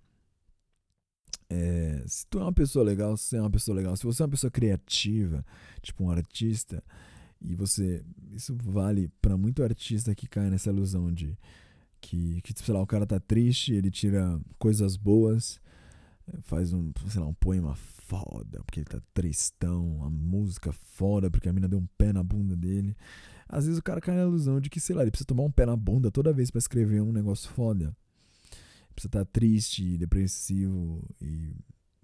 [1.48, 4.22] É, se tu é uma pessoa legal, se você é uma pessoa legal, se você
[4.22, 5.44] é uma pessoa criativa,
[5.82, 6.82] tipo um artista,
[7.40, 8.02] e você.
[8.32, 11.36] Isso vale para muito artista que cai nessa ilusão de
[12.00, 15.60] que, que, sei lá, o cara tá triste, ele tira coisas boas,
[16.42, 17.74] faz um, sei lá, um poema
[18.12, 22.22] foda, porque ele tá tristão, a música foda, porque a mina deu um pé na
[22.22, 22.94] bunda dele.
[23.48, 25.50] Às vezes o cara cai na ilusão de que, sei lá, ele precisa tomar um
[25.50, 27.96] pé na bunda toda vez para escrever um negócio foda.
[28.94, 31.56] Precisa estar tá triste, depressivo e,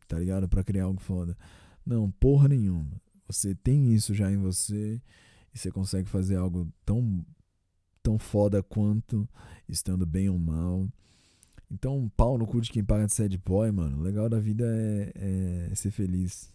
[0.06, 0.48] tá ligado?
[0.48, 1.36] para criar algo foda.
[1.84, 3.00] Não, porra nenhuma.
[3.26, 5.02] Você tem isso já em você
[5.54, 7.24] e você consegue fazer algo tão,
[8.02, 9.28] tão foda quanto,
[9.68, 10.88] estando bem ou mal.
[11.70, 13.98] Então, um pau no cu de quem paga de sad boy, mano.
[13.98, 16.52] O legal da vida é, é ser feliz.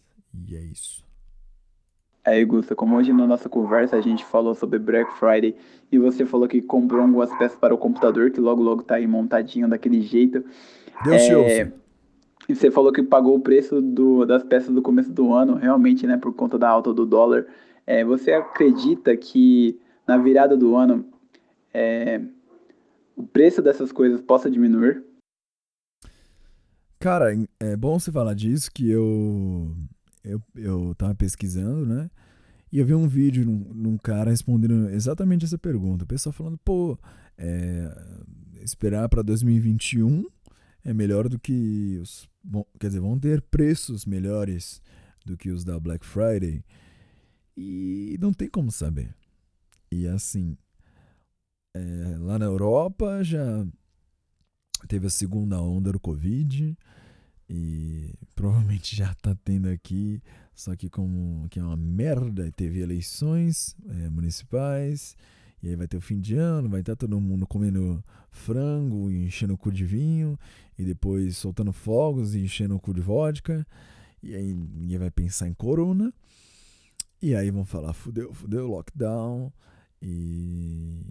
[0.48, 1.04] E é isso.
[2.24, 5.54] Aí, Gusta, como hoje na nossa conversa a gente falou sobre Black Friday
[5.92, 9.06] e você falou que comprou algumas peças para o computador, que logo logo tá aí
[9.06, 10.42] montadinho daquele jeito.
[11.04, 11.72] Deus te É, ouça.
[12.48, 16.06] E você falou que pagou o preço do- das peças do começo do ano, realmente,
[16.06, 17.46] né, por conta da alta do dólar.
[17.86, 21.04] É, você acredita que na virada do ano
[21.74, 22.20] é,
[23.16, 25.04] o preço dessas coisas possa diminuir?
[26.98, 29.74] Cara, é bom você falar disso, que eu,
[30.22, 32.10] eu, eu tava pesquisando, né?
[32.72, 36.04] E eu vi um vídeo num, num cara respondendo exatamente essa pergunta.
[36.04, 36.98] O pessoal falando, pô,
[37.38, 37.88] é,
[38.62, 40.24] esperar para 2021
[40.84, 42.28] é melhor do que os.
[42.42, 44.82] Bom, quer dizer, vão ter preços melhores
[45.24, 46.64] do que os da Black Friday.
[47.56, 49.14] E não tem como saber.
[49.90, 50.56] E assim,
[51.74, 53.66] é, lá na Europa já
[54.88, 56.76] teve a segunda onda do Covid
[57.48, 60.22] e provavelmente já tá tendo aqui,
[60.54, 65.16] só que como que é uma merda, teve eleições é, municipais,
[65.62, 69.24] e aí vai ter o fim de ano, vai estar todo mundo comendo frango e
[69.24, 70.38] enchendo o cu de vinho,
[70.78, 73.66] e depois soltando fogos e enchendo o cu de vodka,
[74.22, 76.12] e aí ninguém vai pensar em corona,
[77.20, 79.52] e aí vão falar, fudeu, fudeu, lockdown,
[80.00, 81.02] e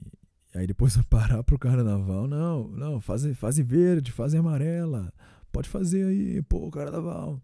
[0.53, 5.13] aí depois parar pro carnaval, não, não, fase, fase verde, fase amarela,
[5.51, 7.41] pode fazer aí, pô, carnaval.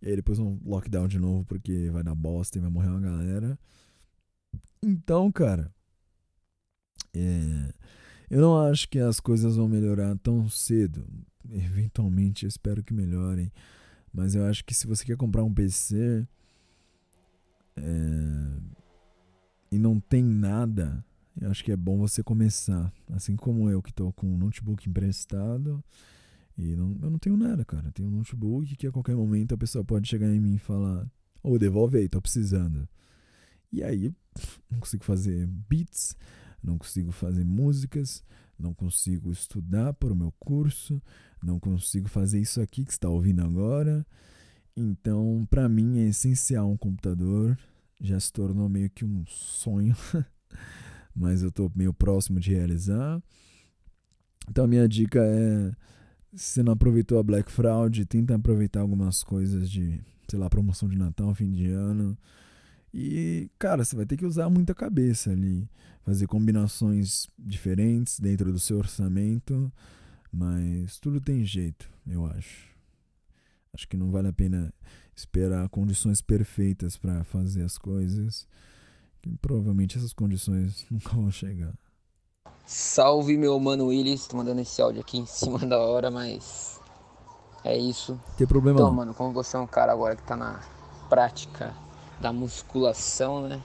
[0.00, 3.00] E aí depois um lockdown de novo porque vai dar bosta e vai morrer uma
[3.00, 3.58] galera.
[4.82, 5.72] Então, cara,
[7.14, 7.74] é,
[8.30, 11.06] eu não acho que as coisas vão melhorar tão cedo.
[11.50, 13.52] Eventualmente, espero que melhorem.
[14.12, 16.26] Mas eu acho que se você quer comprar um PC
[17.76, 17.82] é,
[19.70, 21.04] e não tem nada,
[21.40, 22.92] eu acho que é bom você começar.
[23.12, 25.82] Assim como eu que tô com um notebook emprestado.
[26.56, 27.88] E não, eu não tenho nada, cara.
[27.88, 30.58] Eu tenho um notebook que a qualquer momento a pessoa pode chegar em mim e
[30.58, 31.06] falar:
[31.42, 32.88] Ô, devolve aí, tô precisando.
[33.72, 34.12] E aí,
[34.70, 36.16] não consigo fazer beats,
[36.62, 38.22] não consigo fazer músicas,
[38.58, 41.02] não consigo estudar para o meu curso,
[41.42, 44.06] não consigo fazer isso aqui que está ouvindo agora.
[44.76, 47.58] Então, para mim, é essencial um computador.
[48.00, 49.96] Já se tornou meio que um sonho,
[51.14, 53.22] mas eu tô meio próximo de realizar.
[54.48, 55.72] Então, a minha dica é
[56.34, 60.88] se você não aproveitou a Black Fraud, tenta aproveitar algumas coisas de, sei lá, promoção
[60.88, 62.18] de Natal, fim de ano.
[62.92, 65.68] E, cara, você vai ter que usar muita cabeça ali,
[66.02, 69.72] fazer combinações diferentes dentro do seu orçamento,
[70.32, 72.74] mas tudo tem jeito, eu acho.
[73.72, 74.72] Acho que não vale a pena
[75.14, 78.46] esperar condições perfeitas para fazer as coisas,
[79.24, 81.72] que provavelmente essas condições nunca vão chegar.
[82.66, 86.80] Salve meu mano Willis, tô mandando esse áudio aqui em cima da hora, mas
[87.62, 88.20] é isso.
[88.36, 88.96] Tem problema Então, não.
[88.96, 90.60] mano, como você é um cara agora que tá na
[91.08, 91.74] prática
[92.20, 93.62] da musculação, né?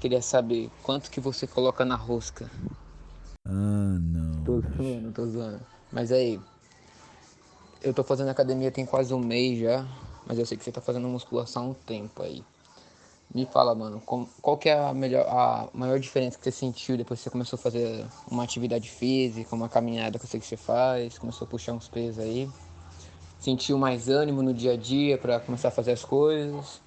[0.00, 2.50] Queria saber quanto que você coloca na rosca.
[3.46, 4.44] Ah, não.
[4.44, 5.60] Tô zoando, tô zoando.
[5.92, 6.40] Mas aí,
[7.82, 9.86] eu tô fazendo academia tem quase um mês já,
[10.26, 12.44] mas eu sei que você tá fazendo musculação há um tempo aí.
[13.34, 17.18] Me fala, mano, qual que é a melhor, a maior diferença que você sentiu depois
[17.18, 20.56] que você começou a fazer uma atividade física, uma caminhada que eu sei que você
[20.56, 22.48] faz, começou a puxar uns pesos aí?
[23.40, 26.80] Sentiu mais ânimo no dia a dia pra começar a fazer as coisas?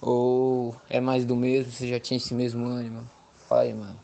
[0.00, 3.02] Ou é mais do mesmo, você já tinha esse mesmo ânimo?
[3.48, 3.98] Fala aí, mano.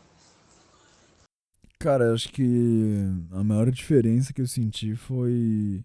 [1.79, 5.85] Cara, acho que a maior diferença que eu senti foi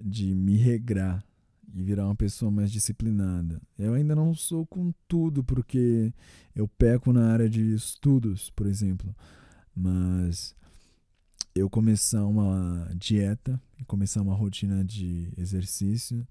[0.00, 1.24] de me regrar
[1.74, 3.60] e virar uma pessoa mais disciplinada.
[3.78, 6.12] Eu ainda não sou com tudo, porque
[6.54, 9.14] eu peco na área de estudos, por exemplo.
[9.74, 10.54] Mas
[11.54, 16.26] eu começar uma dieta começar uma rotina de exercício,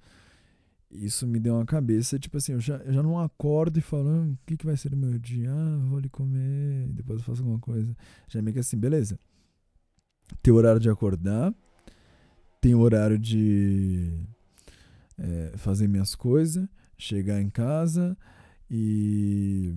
[0.91, 4.09] isso me deu uma cabeça, tipo assim, eu já, eu já não acordo e falo,
[4.09, 5.51] "Ah, o que, que vai ser no meu dia?
[5.51, 7.95] Ah, vou ali comer, depois eu faço alguma coisa.
[8.27, 9.19] Já é meio que assim, beleza.
[10.41, 11.53] Tem o horário de acordar,
[12.61, 14.11] tem o horário de
[15.17, 18.17] é, fazer minhas coisas, chegar em casa
[18.69, 19.73] e.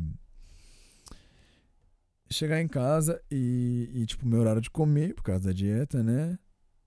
[2.29, 6.37] Chegar em casa e, e, tipo, meu horário de comer, por causa da dieta, né?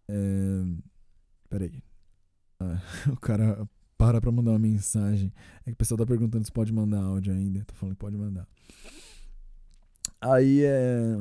[0.09, 0.63] É...
[1.49, 1.81] Peraí.
[2.59, 5.33] Ah, o cara para pra mandar uma mensagem.
[5.61, 7.63] É que o pessoal tá perguntando se pode mandar áudio ainda.
[7.65, 8.47] Tô falando que pode mandar.
[10.21, 11.17] Aí é.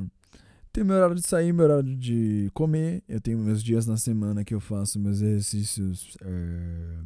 [0.78, 3.02] Tem meu horário de sair, meu horário de comer.
[3.08, 6.98] Eu tenho meus dias na semana que eu faço meus exercícios é,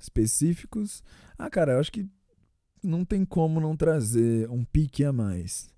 [0.00, 1.00] específicos.
[1.38, 2.04] Ah, cara, eu acho que
[2.82, 5.72] não tem como não trazer um pique a mais.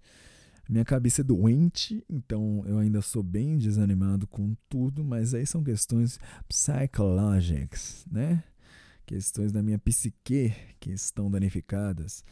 [0.67, 5.63] Minha cabeça é doente, então eu ainda sou bem desanimado com tudo, mas aí são
[5.63, 8.43] questões psicológicas, né?
[9.05, 12.25] Questões da minha psique que estão danificadas.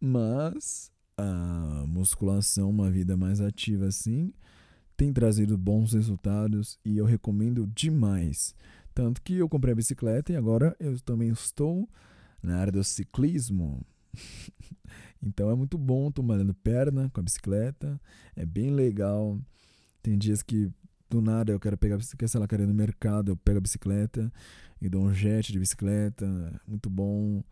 [0.00, 4.32] Mas a musculação, uma vida mais ativa assim,
[4.96, 8.54] tem trazido bons resultados e eu recomendo demais.
[8.94, 11.88] Tanto que eu comprei a bicicleta e agora eu também estou
[12.42, 13.84] na área do ciclismo.
[15.22, 18.00] então é muito bom, tô malhando perna com a bicicleta,
[18.36, 19.38] é bem legal.
[20.02, 20.70] Tem dias que
[21.08, 23.58] do nada eu quero pegar a bicicleta, sei lá, quero ir no mercado, eu pego
[23.58, 24.32] a bicicleta
[24.80, 27.42] e dou um jet de bicicleta, muito bom.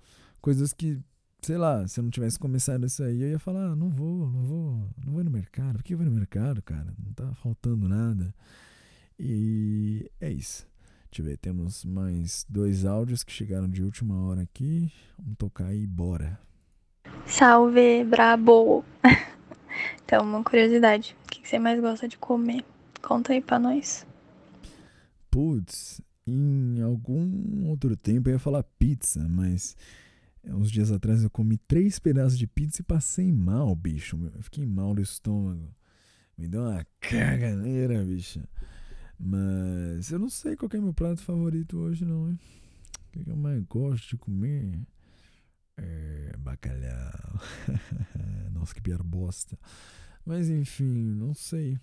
[0.41, 0.99] Coisas que,
[1.41, 4.31] sei lá, se eu não tivesse começado isso aí, eu ia falar, ah, não vou,
[4.31, 5.77] não vou, não vou no mercado.
[5.77, 6.93] Por que eu vou no mercado, cara?
[6.99, 8.35] Não tá faltando nada.
[9.19, 10.67] E é isso.
[11.11, 14.93] Deixa eu ver, temos mais dois áudios que chegaram de última hora aqui.
[15.19, 16.39] Vamos tocar aí, bora.
[17.27, 18.85] Salve, brabo!
[20.05, 22.65] então, uma curiosidade: o que você mais gosta de comer?
[23.03, 24.07] Conta aí pra nós.
[25.31, 29.77] Putz, em algum outro tempo eu ia falar pizza, mas
[30.45, 34.19] uns dias atrás eu comi três pedaços de pizza e passei mal, bicho.
[34.35, 35.75] Eu fiquei mal do estômago.
[36.37, 38.41] Me deu uma caganeira, bicho.
[39.19, 42.39] Mas eu não sei qual é meu prato favorito hoje, não, hein?
[43.09, 44.79] O que eu mais gosto de comer?
[45.77, 47.41] É bacalhau.
[48.53, 49.59] Nossa, que pior bosta.
[50.25, 51.79] Mas enfim, não sei.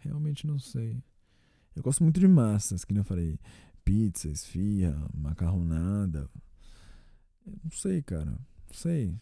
[0.00, 1.02] Realmente não sei.
[1.74, 3.38] Eu gosto muito de massas, que nem eu falei.
[3.84, 6.28] Pizza, esfirra, macarronada.
[7.46, 8.30] Não sei, cara.
[8.30, 9.14] Não sei.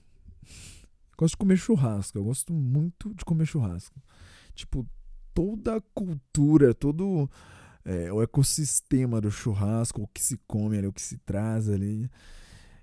[1.17, 2.19] Gosto de comer churrasco.
[2.19, 4.01] Eu gosto muito de comer churrasco.
[4.55, 4.87] Tipo,
[5.35, 7.31] toda a cultura, todo
[7.85, 12.11] é, o ecossistema do churrasco, o que se come ali, o que se traz ali.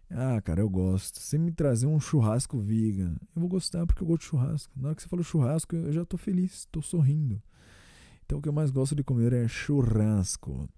[0.10, 1.20] Ah, cara, eu gosto.
[1.20, 4.74] Se me trazer um churrasco vegan, eu vou gostar porque eu gosto de churrasco.
[4.76, 7.42] Na hora que você falou churrasco, eu já tô feliz, tô sorrindo.
[8.26, 10.70] Então o que eu mais gosto de comer é churrasco.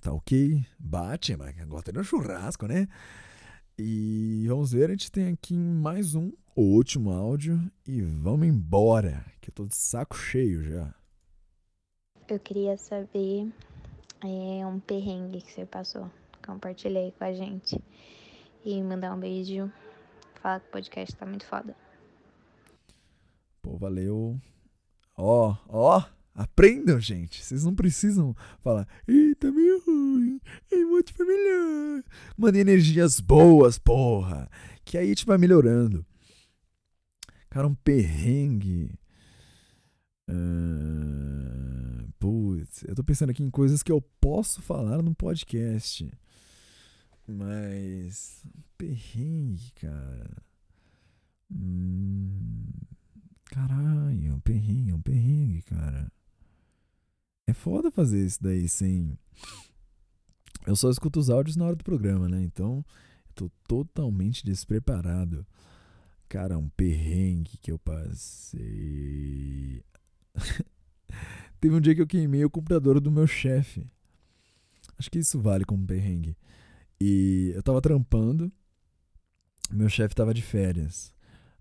[0.00, 0.64] Tá ok?
[0.78, 2.88] Bate, mas gosta de um churrasco, né?
[3.80, 9.24] E vamos ver, a gente tem aqui mais um, o último áudio, e vamos embora,
[9.40, 10.92] que eu tô de saco cheio já.
[12.28, 13.48] Eu queria saber
[14.20, 16.10] é, um perrengue que você passou,
[16.44, 17.80] compartilhei com a gente.
[18.64, 19.70] E mandar um beijo,
[20.42, 21.76] falar que o podcast tá muito foda.
[23.62, 24.40] Pô, valeu.
[25.16, 26.02] Ó, ó,
[26.38, 27.44] aprendam, gente.
[27.44, 30.40] Vocês não precisam falar, ih, tá meio ruim,
[30.88, 32.04] vou te melhor.
[32.36, 34.48] Manda energias boas, porra.
[34.84, 36.06] Que aí a gente vai melhorando.
[37.50, 38.94] Cara, um perrengue.
[40.30, 46.08] Uh, putz, eu tô pensando aqui em coisas que eu posso falar no podcast.
[47.26, 48.42] Mas.
[48.46, 50.42] Um perrengue, cara.
[51.50, 52.70] Hum,
[53.46, 56.12] caralho, um perrengue, um perrengue, cara.
[57.48, 59.18] É foda fazer isso daí sem.
[60.66, 62.42] Eu só escuto os áudios na hora do programa, né?
[62.42, 62.84] Então,
[63.26, 65.46] eu tô totalmente despreparado.
[66.28, 68.62] Cara, um perrengue que eu passei.
[71.58, 73.90] Teve um dia que eu queimei o computador do meu chefe.
[74.98, 76.36] Acho que isso vale como perrengue.
[77.00, 78.52] E eu tava trampando,
[79.70, 81.14] meu chefe tava de férias.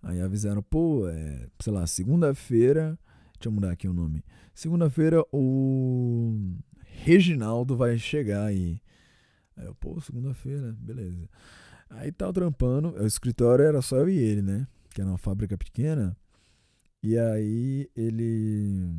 [0.03, 2.99] Aí avisaram, pô, é, sei lá, segunda-feira.
[3.39, 4.23] Deixa eu mudar aqui o nome.
[4.53, 6.33] Segunda-feira o
[6.85, 8.81] Reginaldo vai chegar aí.
[9.55, 11.29] Aí eu, pô, segunda-feira, beleza.
[11.89, 14.67] Aí tava trampando, o escritório era só eu e ele, né?
[14.93, 16.17] Que era uma fábrica pequena.
[17.03, 18.91] E aí ele.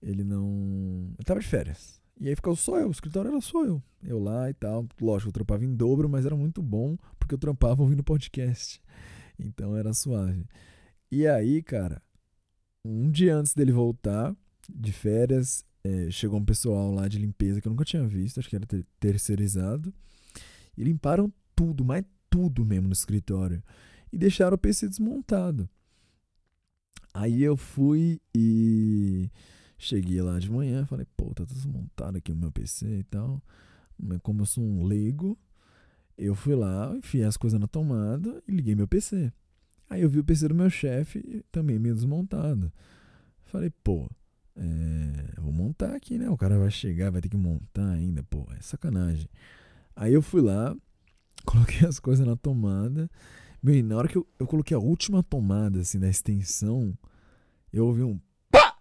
[0.00, 1.10] Ele não.
[1.14, 2.00] Ele tava de férias.
[2.18, 3.82] E aí ficou só eu, o escritório era só eu.
[4.02, 4.86] Eu lá e tal.
[5.00, 8.80] Lógico, eu trampava em dobro, mas era muito bom porque eu trampava ouvindo podcast.
[9.38, 10.46] Então era suave.
[11.10, 12.00] E aí, cara,
[12.86, 14.34] um dia antes dele voltar
[14.68, 18.48] de férias, é, chegou um pessoal lá de limpeza que eu nunca tinha visto, acho
[18.48, 19.92] que era ter terceirizado.
[20.76, 23.62] E limparam tudo, mas tudo mesmo no escritório.
[24.12, 25.68] E deixaram o PC desmontado.
[27.14, 29.30] Aí eu fui e
[29.78, 33.42] cheguei lá de manhã, falei, pô, tá desmontado aqui o meu PC e tal.
[33.98, 35.38] Mas como eu sou um leigo,
[36.18, 39.32] eu fui lá, enfiei as coisas na tomada e liguei meu PC.
[39.88, 42.72] Aí eu vi o PC do meu chefe também meio desmontado.
[43.44, 44.08] Falei, pô,
[44.56, 46.28] é, vou montar aqui, né?
[46.28, 49.28] O cara vai chegar, vai ter que montar ainda, pô, é sacanagem.
[49.94, 50.76] Aí eu fui lá,
[51.46, 53.08] coloquei as coisas na tomada.
[53.62, 56.96] Meu, e na hora que eu, eu coloquei a última tomada, assim, da extensão,
[57.72, 58.18] eu ouvi um
[58.50, 58.76] pá!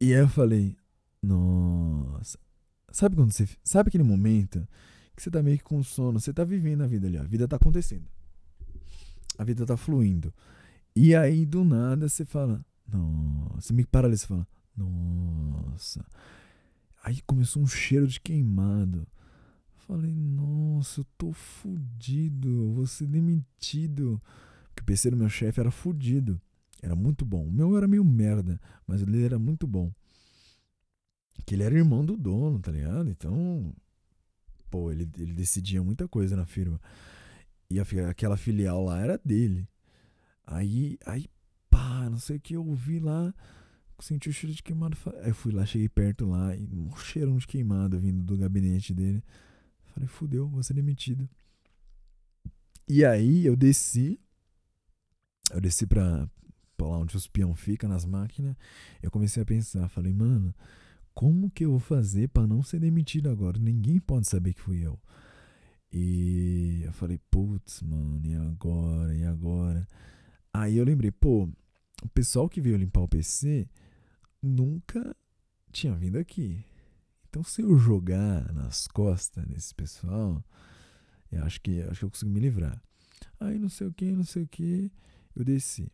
[0.00, 0.76] E aí eu falei,
[1.22, 2.38] nossa.
[2.90, 3.48] Sabe quando você.
[3.62, 4.66] Sabe aquele momento
[5.14, 6.20] que você tá meio que com sono.
[6.20, 7.22] Você tá vivendo a vida ali, ó.
[7.22, 8.08] a vida tá acontecendo.
[9.38, 10.34] A vida tá fluindo.
[10.94, 12.60] E aí, do nada, você fala,
[12.92, 16.04] nossa, você que para ali, você fala, nossa.
[17.04, 19.06] Aí começou um cheiro de queimado.
[19.86, 24.20] Falei, nossa, eu tô fudido, eu vou ser demitido.
[24.68, 26.40] Porque o PC do meu chefe era fudido.
[26.82, 27.46] Era muito bom.
[27.46, 29.92] O meu era meio merda, mas o dele era muito bom.
[31.46, 33.08] Que ele era irmão do dono, tá ligado?
[33.08, 33.72] Então,
[34.70, 36.80] pô, ele, ele decidia muita coisa na firma.
[37.70, 39.68] E a, aquela filial lá era dele.
[40.46, 41.26] Aí, aí,
[41.68, 43.34] pá, não sei o que eu ouvi lá.
[44.00, 44.96] Senti o cheiro de queimado.
[45.22, 48.94] Aí eu fui lá, cheguei perto lá e um cheirão de queimado vindo do gabinete
[48.94, 49.22] dele.
[49.92, 51.28] Falei, fudeu, vou ser demitido.
[52.88, 54.18] E aí eu desci.
[55.50, 56.28] Eu desci pra,
[56.76, 58.56] pra lá onde os peão fica, nas máquinas.
[59.02, 60.54] Eu comecei a pensar, falei, mano,
[61.12, 63.58] como que eu vou fazer para não ser demitido agora?
[63.58, 64.98] Ninguém pode saber que fui eu.
[65.92, 69.14] E eu falei, putz, mano, e agora?
[69.14, 69.88] E agora?
[70.52, 71.48] Aí eu lembrei, pô,
[72.02, 73.68] o pessoal que veio limpar o PC
[74.42, 75.16] nunca
[75.72, 76.64] tinha vindo aqui.
[77.28, 80.42] Então se eu jogar nas costas desse pessoal,
[81.30, 82.82] eu acho que acho que eu consigo me livrar.
[83.40, 84.90] Aí não sei o que, não sei o que,
[85.34, 85.90] eu desci.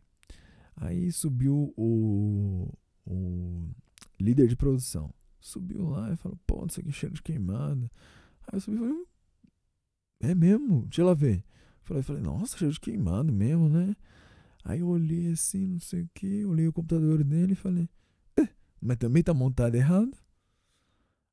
[0.75, 2.71] Aí subiu o,
[3.05, 3.69] o
[4.19, 5.13] líder de produção.
[5.39, 7.89] Subiu lá e falou, pô, isso aqui cheiro de queimada.
[8.47, 9.05] Aí eu subi e falei, hum,
[10.31, 10.83] é mesmo?
[10.83, 11.43] Deixa ela ver.
[11.83, 13.95] Falei, falei, nossa, cheiro de queimado mesmo, né?
[14.63, 17.87] Aí eu olhei assim, não sei o que, olhei o computador dele e falei,
[18.35, 18.49] eh,
[18.81, 20.11] mas também tá montado errado?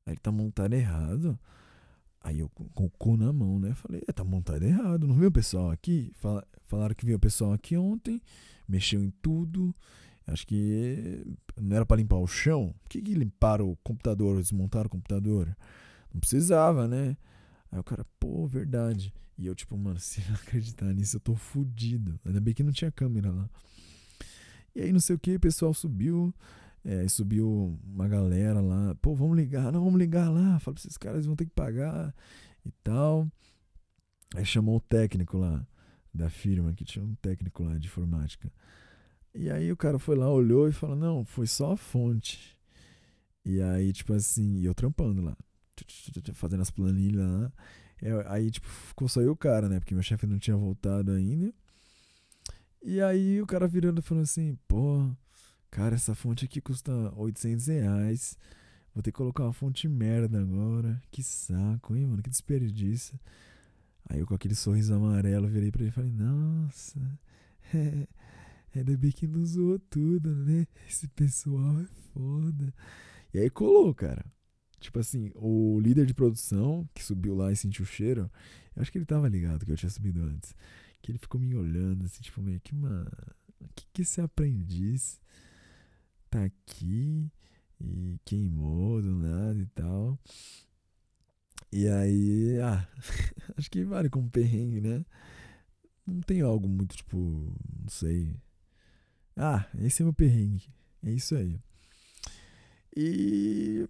[0.05, 1.39] Aí ele tá montado errado.
[2.21, 3.73] Aí eu com o cu na mão, né?
[3.73, 5.07] Falei, é, tá montado errado.
[5.07, 6.11] Não viu o pessoal aqui?
[6.15, 8.21] Fala, falaram que viu o pessoal aqui ontem,
[8.67, 9.75] mexeu em tudo.
[10.25, 11.25] Acho que
[11.59, 12.73] não era para limpar o chão.
[12.83, 15.55] Por que, que limparam o computador, desmontaram o computador?
[16.13, 17.17] Não precisava, né?
[17.73, 19.11] Aí o cara, pô, verdade.
[19.35, 22.19] E eu, tipo, mano, se não acreditar nisso, eu tô fudido.
[22.23, 23.49] Ainda bem que não tinha câmera lá.
[24.75, 26.33] E aí, não sei o que, o pessoal subiu.
[26.85, 28.93] É, subiu uma galera lá.
[29.01, 30.59] Pô, vamos ligar, não, vamos ligar lá.
[30.59, 32.13] Fala pra esses caras, vão ter que pagar
[32.63, 33.27] e tal.
[34.35, 35.65] Aí chamou o técnico lá
[36.13, 38.51] da firma, que tinha um técnico lá de informática.
[39.33, 42.59] E aí o cara foi lá, olhou e falou: Não, foi só a fonte.
[43.45, 45.35] E aí, tipo assim, eu trampando lá,
[46.33, 47.51] fazendo as planilhas lá.
[48.01, 49.79] É, aí, tipo, ficou só eu o cara, né?
[49.79, 51.53] Porque meu chefe não tinha voltado ainda.
[52.81, 55.09] E aí o cara virando falou assim: Pô,
[55.71, 58.37] cara, essa fonte aqui custa 800 reais.
[58.93, 61.01] Vou ter que colocar uma fonte merda agora.
[61.09, 62.21] Que saco, hein, mano?
[62.21, 63.19] Que desperdício.
[64.09, 66.99] Aí eu com aquele sorriso amarelo virei pra ele e falei: Nossa,
[67.73, 68.07] é.
[68.75, 70.65] Ainda bem que não zoou tudo, né?
[70.89, 72.73] Esse pessoal é foda.
[73.33, 74.25] E aí colou, cara.
[74.83, 78.29] Tipo assim, o líder de produção que subiu lá e sentiu o cheiro,
[78.75, 80.53] eu acho que ele tava ligado que eu tinha subido antes.
[81.01, 83.09] Que ele ficou me olhando assim, tipo, meio que, mano,
[83.61, 85.21] o que, que esse aprendiz
[86.29, 87.31] tá aqui
[87.79, 90.19] e queimou do nada e tal.
[91.71, 92.87] E aí, ah,
[93.57, 95.05] acho que vale como perrengue, né?
[96.05, 98.35] Não tem algo muito, tipo, não sei,
[99.35, 100.67] ah, esse é meu perrengue.
[101.01, 101.59] É isso aí.
[102.95, 103.87] E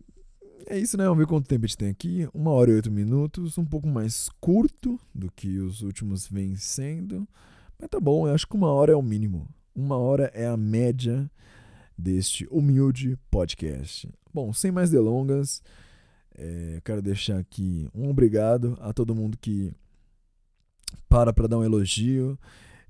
[0.68, 1.04] é isso, né?
[1.04, 2.28] Vamos ver quanto tempo a gente tem aqui.
[2.34, 3.58] Uma hora e oito minutos.
[3.58, 7.28] Um pouco mais curto do que os últimos vem sendo.
[7.80, 9.47] Mas tá bom, eu acho que uma hora é o mínimo.
[9.75, 11.30] Uma hora é a média
[11.97, 14.09] deste humilde podcast.
[14.34, 15.62] Bom, sem mais delongas,
[16.36, 19.71] é, quero deixar aqui um obrigado a todo mundo que
[21.08, 22.38] para para dar um elogio.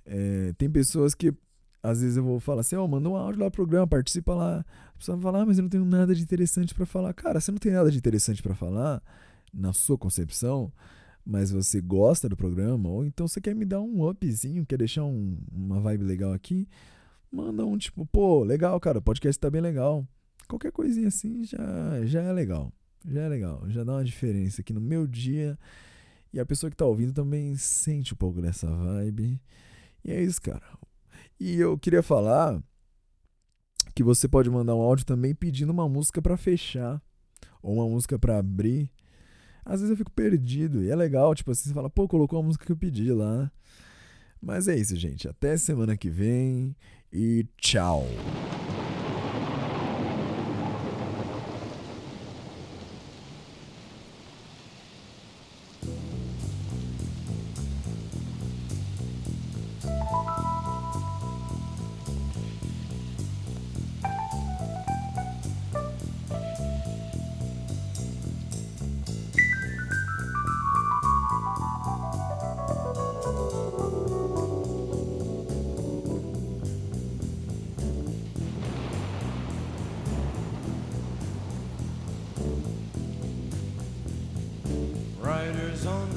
[0.06, 1.34] É, tem pessoas que
[1.84, 4.34] às vezes eu vou falar assim, ó, oh, manda um áudio lá pro programa, participa
[4.34, 4.66] lá.
[4.96, 7.14] A pessoa vai falar, ah, mas eu não tenho nada de interessante para falar.
[7.14, 9.04] Cara, você não tem nada de interessante para falar,
[9.54, 10.72] na sua concepção,
[11.26, 15.04] mas você gosta do programa, ou então você quer me dar um upzinho, quer deixar
[15.04, 16.70] um, uma vibe legal aqui,
[17.30, 20.08] manda um tipo, pô, legal, cara, o podcast tá bem legal.
[20.48, 22.72] Qualquer coisinha assim já, já é legal.
[23.06, 25.60] Já é legal, já dá uma diferença aqui no meu dia.
[26.32, 29.40] E a pessoa que tá ouvindo também sente um pouco dessa vibe.
[30.06, 30.64] E é isso, cara.
[31.46, 32.64] E eu queria falar
[33.94, 37.02] que você pode mandar um áudio também pedindo uma música para fechar
[37.62, 38.90] ou uma música para abrir.
[39.66, 42.44] Às vezes eu fico perdido e é legal, tipo assim, você fala, pô, colocou a
[42.44, 43.52] música que eu pedi lá.
[44.42, 45.28] Mas é isso, gente.
[45.28, 46.74] Até semana que vem
[47.12, 48.08] e tchau.